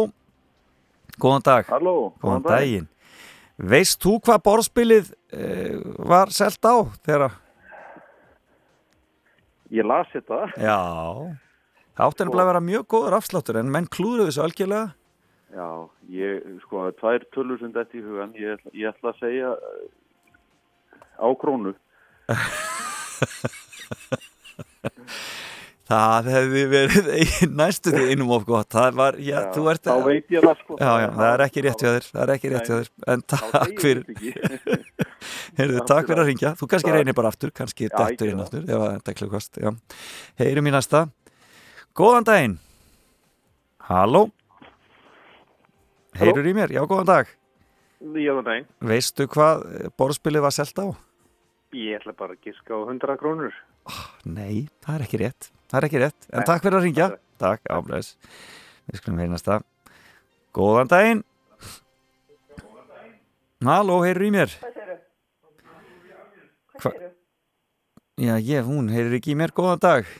[1.18, 1.64] Góðan dag.
[1.72, 2.88] Halló, Góðan daginn.
[3.58, 5.76] Veist þú hvað borðspilið uh,
[6.06, 7.32] var selt á þegar
[9.74, 10.45] Ég las þetta.
[10.56, 10.80] Já,
[11.98, 14.88] það átti nefnilega að vera mjög góður afsláttur en menn klúður þessu algjörlega.
[15.58, 15.68] Já,
[16.14, 16.32] ég,
[16.64, 19.62] sko, tvær tölur sem þetta í hugan, ég, ég ætla að segja eh,
[21.20, 21.72] á krónu.
[25.88, 27.05] Það hefði verið
[27.59, 28.68] næstu því einum of gott.
[28.73, 30.77] Það var, já, Já, þú ert þá veit ég það, sko.
[30.81, 32.89] Já, já, það er ekki rétt hjá þér, það er ekki rétt hjá þér.
[33.14, 34.03] En takk fyrir,
[35.61, 36.51] heyrðu, takk fyrir að ringja.
[36.59, 38.49] Þú kannski reynir bara aftur, kannski geri inn það.
[38.49, 39.61] aftur, ef að þetta er klukast.
[40.43, 41.03] Heyrum í næsta.
[41.97, 42.57] Góðan daginn.
[43.88, 44.26] Halló.
[46.19, 46.73] Heyrur í mér?
[46.76, 47.31] Já, góðan dag.
[48.19, 48.59] Já, nei.
[48.91, 49.64] Veistu hvað
[49.97, 50.88] borðspilið var selt á?
[51.76, 53.55] Ég ætla bara að giska á 100 krónur.
[54.27, 55.49] Nei, það er ekki rétt.
[55.68, 56.27] Það er ekki rétt.
[56.31, 57.07] En Nei, takk fyrir að ringja.
[57.41, 58.14] Takk, áblæðis.
[58.88, 59.59] Við skulum heyra næsta.
[60.55, 61.23] Góðan daginn.
[63.68, 64.53] Halló, heyrur í mér?
[66.77, 66.91] Hva?
[68.18, 69.53] Já, ég, hún heyrir ekki í mér.
[69.57, 70.11] Góðan dag.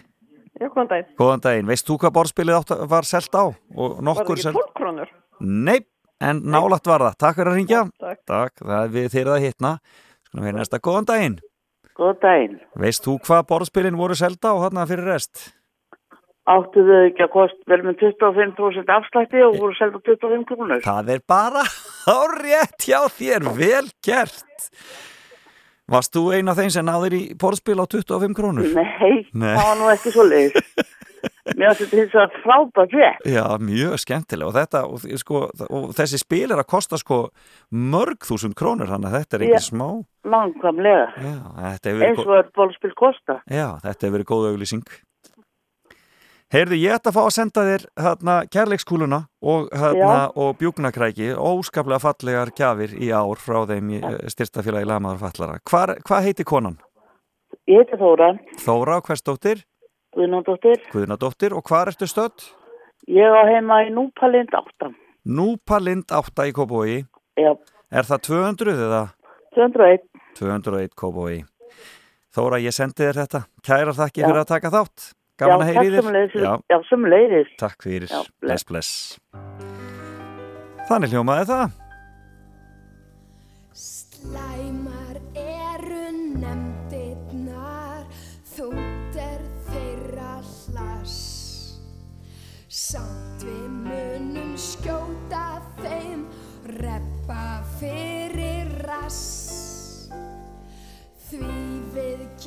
[0.58, 1.12] Já, góðan daginn.
[1.20, 1.70] Góðan daginn.
[1.70, 3.46] Veist þú hvað borðspilið var selt á?
[3.46, 5.14] Og Var það nokkur ekki 12 krónur?
[5.42, 5.80] Nei,
[6.24, 7.20] en nálægt var það.
[7.24, 7.84] Takk fyrir að ringja.
[8.02, 8.24] takk.
[8.30, 9.74] Takk, það er við þeirra að hitna.
[10.28, 10.82] Skulum heyra næsta.
[10.82, 11.38] Góðan daginn.
[11.98, 12.58] Góð daginn.
[12.78, 15.48] Veist þú hvað borðspilin voru selt á þarna fyrir rest?
[16.48, 20.84] Áttu þau ekki að kost vel með 25% afslætti og voru selda 25 krónur?
[20.86, 21.64] Það er bara
[22.16, 24.70] á rétt hjá þér, vel gert.
[25.88, 28.70] Varst þú eina af þeim sem náðir í borðspil á 25 krónur?
[28.76, 29.56] Nei, Nei.
[29.56, 30.72] það var nú ekki svo leiðis.
[31.56, 33.26] Mér til þess að frábært rétt.
[33.32, 37.20] Já, mjög skemmtilega og, þetta, og, sko, og þessi spil er að kosta sko
[37.72, 39.88] mörg þúsund krónur þannig að þetta er ekki smá
[40.28, 41.06] Langsamlega.
[41.24, 43.40] Já, þetta Eins og er bólspil kosta.
[43.48, 44.98] já, þetta hefur verið góð auglýsing
[46.48, 52.00] Heyrðu, ég ætla að fá að senda þér hérna, kærleikskúluna og, hérna, og bjúknakræki óskaplega
[52.00, 54.00] fallegar gjafir í ár frá þeim í
[54.32, 56.78] styrstafélagi Lamaður fallara Hvað heiti konan?
[57.68, 58.30] Ég heiti Þóra,
[58.64, 59.66] Þóra, hversdóttir?
[60.18, 60.82] Guðnóndóttir.
[60.94, 62.48] Guðnadóttir og hvar ertu stödd?
[63.08, 64.90] Ég á heima í Núpalind 8.
[65.28, 67.02] Núpa Lind 8 í Kópói
[67.38, 67.52] Já,
[67.92, 69.02] Er það 200 eða?
[69.56, 70.04] 201.
[70.40, 71.42] 201 Kópói
[72.38, 74.28] Þóra, ég sendi þér þetta Kæra þakki Já.
[74.30, 75.08] fyrir að taka þátt
[75.38, 76.32] Gaman að Já, heyri takk þér.
[76.42, 77.52] Já, Já, sömuleiðis.
[77.62, 78.92] takk fyrir, Já, bless, bless
[80.88, 81.76] Þannig hljómaði það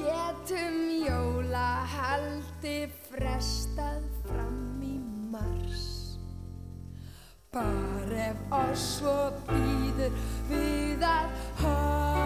[0.00, 2.78] getum jólahaldi
[3.08, 4.96] frestað fram í
[5.32, 6.16] mars.
[7.52, 9.16] Bara ef oss svo
[9.48, 10.12] býður
[10.50, 11.28] við að
[11.64, 12.20] horfa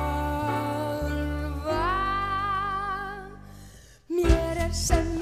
[4.12, 5.13] Mér er sem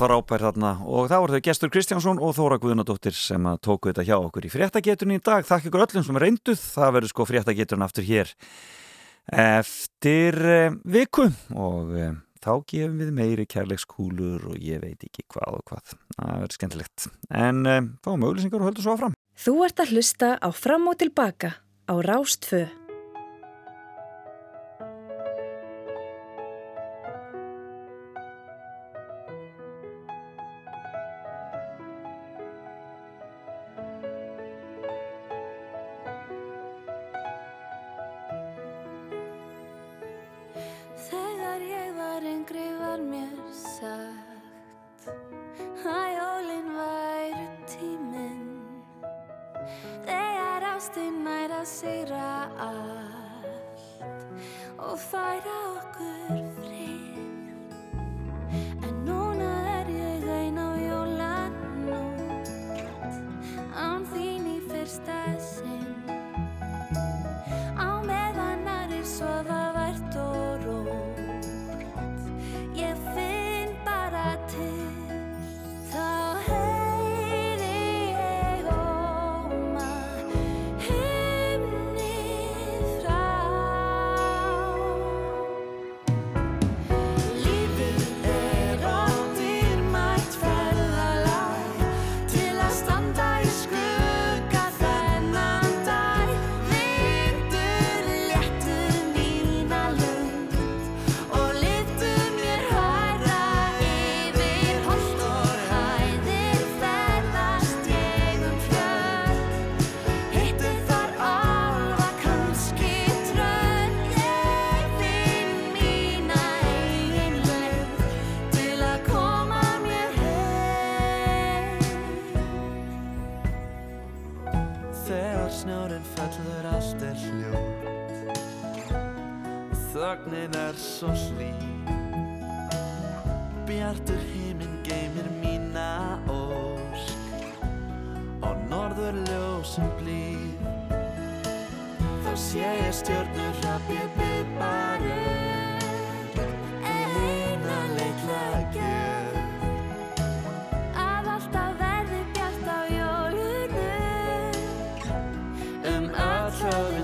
[0.00, 4.16] frábær þarna og þá voru þau Gestur Kristjánsson og Þóra Guðnadóttir sem tóku þetta hjá
[4.16, 5.44] okkur í fréttageturinn í dag.
[5.46, 8.32] Þakk ykkur öllum sem reynduð, það verður sko fréttageturinn aftur hér
[9.30, 15.60] eftir eh, viku og eh, þá gefum við meiri kærleikskúlur og ég veit ekki hvað
[15.60, 15.96] og hvað.
[16.16, 17.08] Það verður skemmtilegt.
[17.30, 19.16] En eh, fáum auðlýsingar og höldum svo áfram.
[19.40, 22.66] Þú ert að hlusta á Fram og Tilbaka á Rástfö.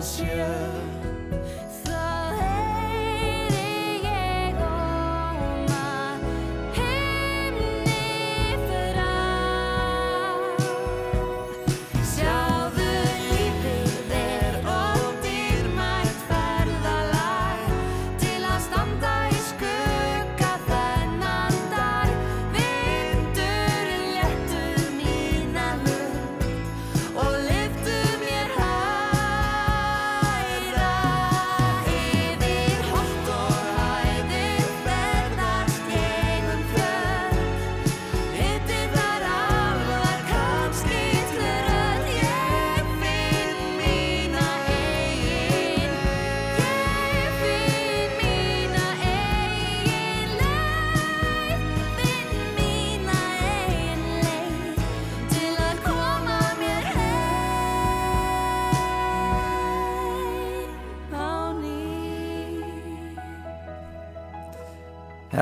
[0.07, 0.76] 谢。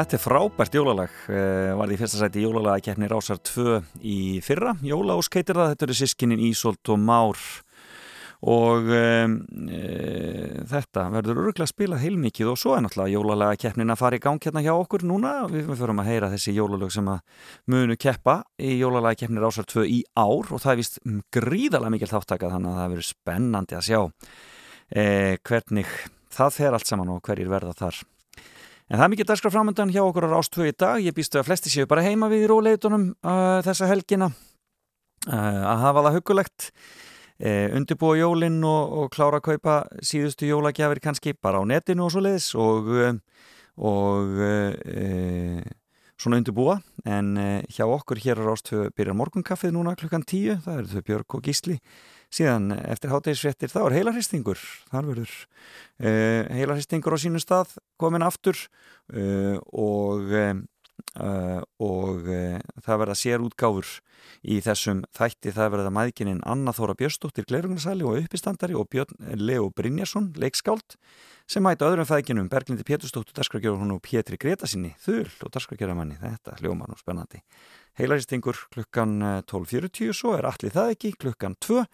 [0.05, 5.39] Þetta er frábært jólalag, uh, var því fyrsta sæti jólalagakeppni Rásar 2 í fyrra, Jólaósk
[5.39, 7.41] heitir það, þetta eru sískinin Ísolt og Már.
[8.45, 9.33] Og uh,
[10.69, 14.67] þetta verður öruglega spilað heilmikið og svo er náttúrulega jólalagakeppnin að fara í gang hérna
[14.69, 17.25] hjá okkur núna, við förum að heyra þessi jólalög sem að
[17.73, 20.53] munu keppa í jólalagakeppni Rásar 2 í ár.
[20.53, 21.01] Og það er vist
[21.33, 26.93] gríðalega mikil þáttakað þannig að það verður spennandi að sjá uh, hvernig það fer allt
[26.93, 28.05] saman og hverjir verða þar.
[28.93, 30.99] En það er mikið dagskraf framöndan hjá okkur á Rástvö í dag.
[31.01, 35.85] Ég býstu að flesti séu bara heima við í róleitunum uh, þessa helgina uh, að
[35.87, 36.67] hafa það hugulegt.
[37.41, 42.13] Uh, undirbúa jólinn og, og klára að kaupa síðustu jólagjafir kannski bara á netinu og
[42.13, 43.17] svo leiðis og, uh,
[43.75, 45.65] og e,
[46.15, 46.77] svona undirbúa
[47.11, 47.33] en
[47.67, 51.49] hjá okkur hér á Rástvö byrjar morgunkaffið núna klukkan tíu það eru þau Björg og
[51.49, 51.81] Gísli
[52.35, 55.35] síðan eftir hátegisfréttir þá er heilarhristingur þar verður
[56.03, 56.11] e,
[56.59, 58.59] heilarhristingur á sínum stað komin aftur
[59.15, 60.33] e, og
[61.15, 63.87] Uh, og uh, það verða sér útgáfur
[64.43, 65.53] í þessum þætti.
[65.55, 70.97] Það verða maðgininn Anna Þóra Björnsdóttir Gleirungarsæli og uppistandari og Björn Leo Brynjarsson, leikskáld
[71.51, 76.91] sem mæta öðrum fæðginum Berglindi Pétursdóttur, darskragjörður og Pétri Gretasinni þull og darskragjörðamanni, þetta hljómar
[76.91, 77.45] nú spennandi
[77.99, 79.17] heilaristingur klukkan
[79.47, 81.85] 12.40 svo er allir það ekki klukkan 2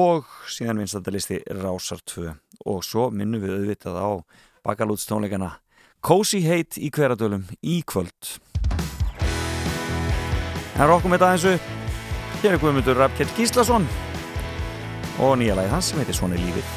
[0.00, 2.32] og síðan vinstandalisti Rásar 2
[2.66, 4.10] og svo minnum við auðvitað á
[4.66, 5.52] bakalútstónleikana
[6.06, 8.36] Cozy Hate í hveradölum í kvöld.
[10.76, 11.72] En rokkum þetta aðeins upp.
[12.42, 13.86] Hér er Guðmundur Rappkjell Gíslason
[15.24, 16.74] og nýja lagi hans sem heitir Svona lífið.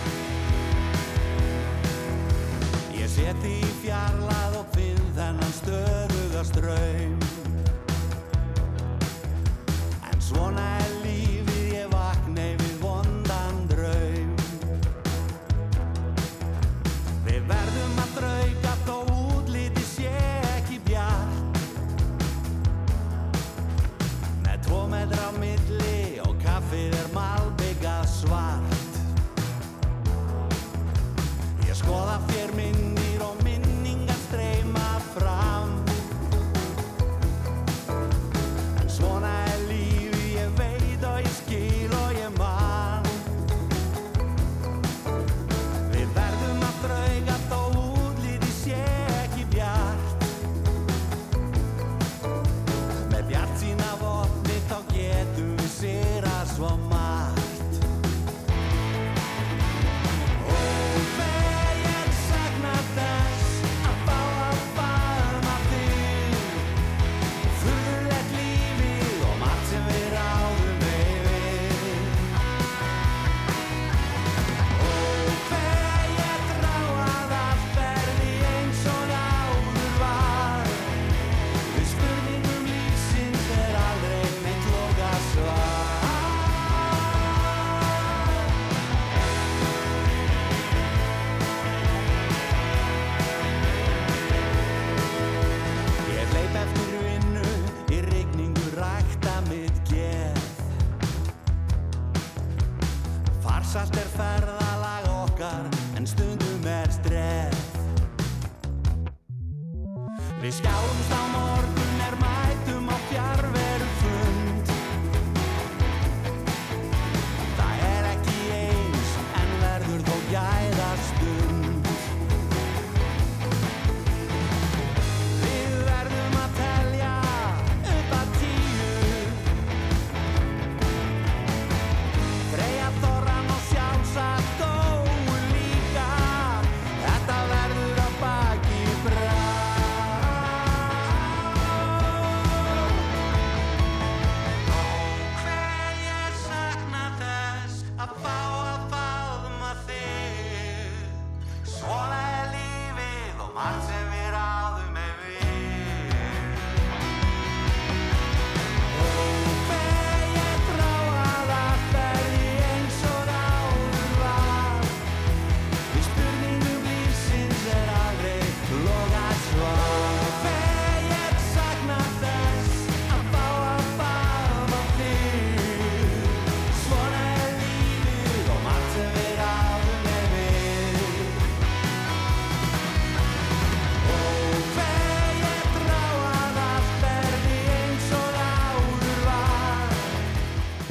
[2.96, 7.09] Ég seti í fjarlað og finn þennan stöðuga ströym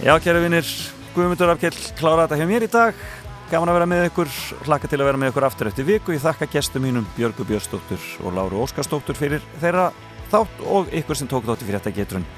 [0.09, 0.65] Já, kæru vinnir,
[1.13, 3.03] Guðmundur Afkell klára þetta hjá mér í dag.
[3.51, 4.31] Gaman að vera með ykkur,
[4.65, 8.09] hlakka til að vera með ykkur aftur eftir viku, ég þakka gestum mínum Björgu Björnsdóttur
[8.25, 9.91] og Láru Óskarsdóttur fyrir þeirra
[10.33, 12.29] þátt og ykkur sem tók þátt í fyrir þetta getrun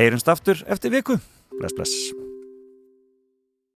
[0.00, 1.20] Heyrumst aftur eftir viku.
[1.58, 2.21] Bless, bless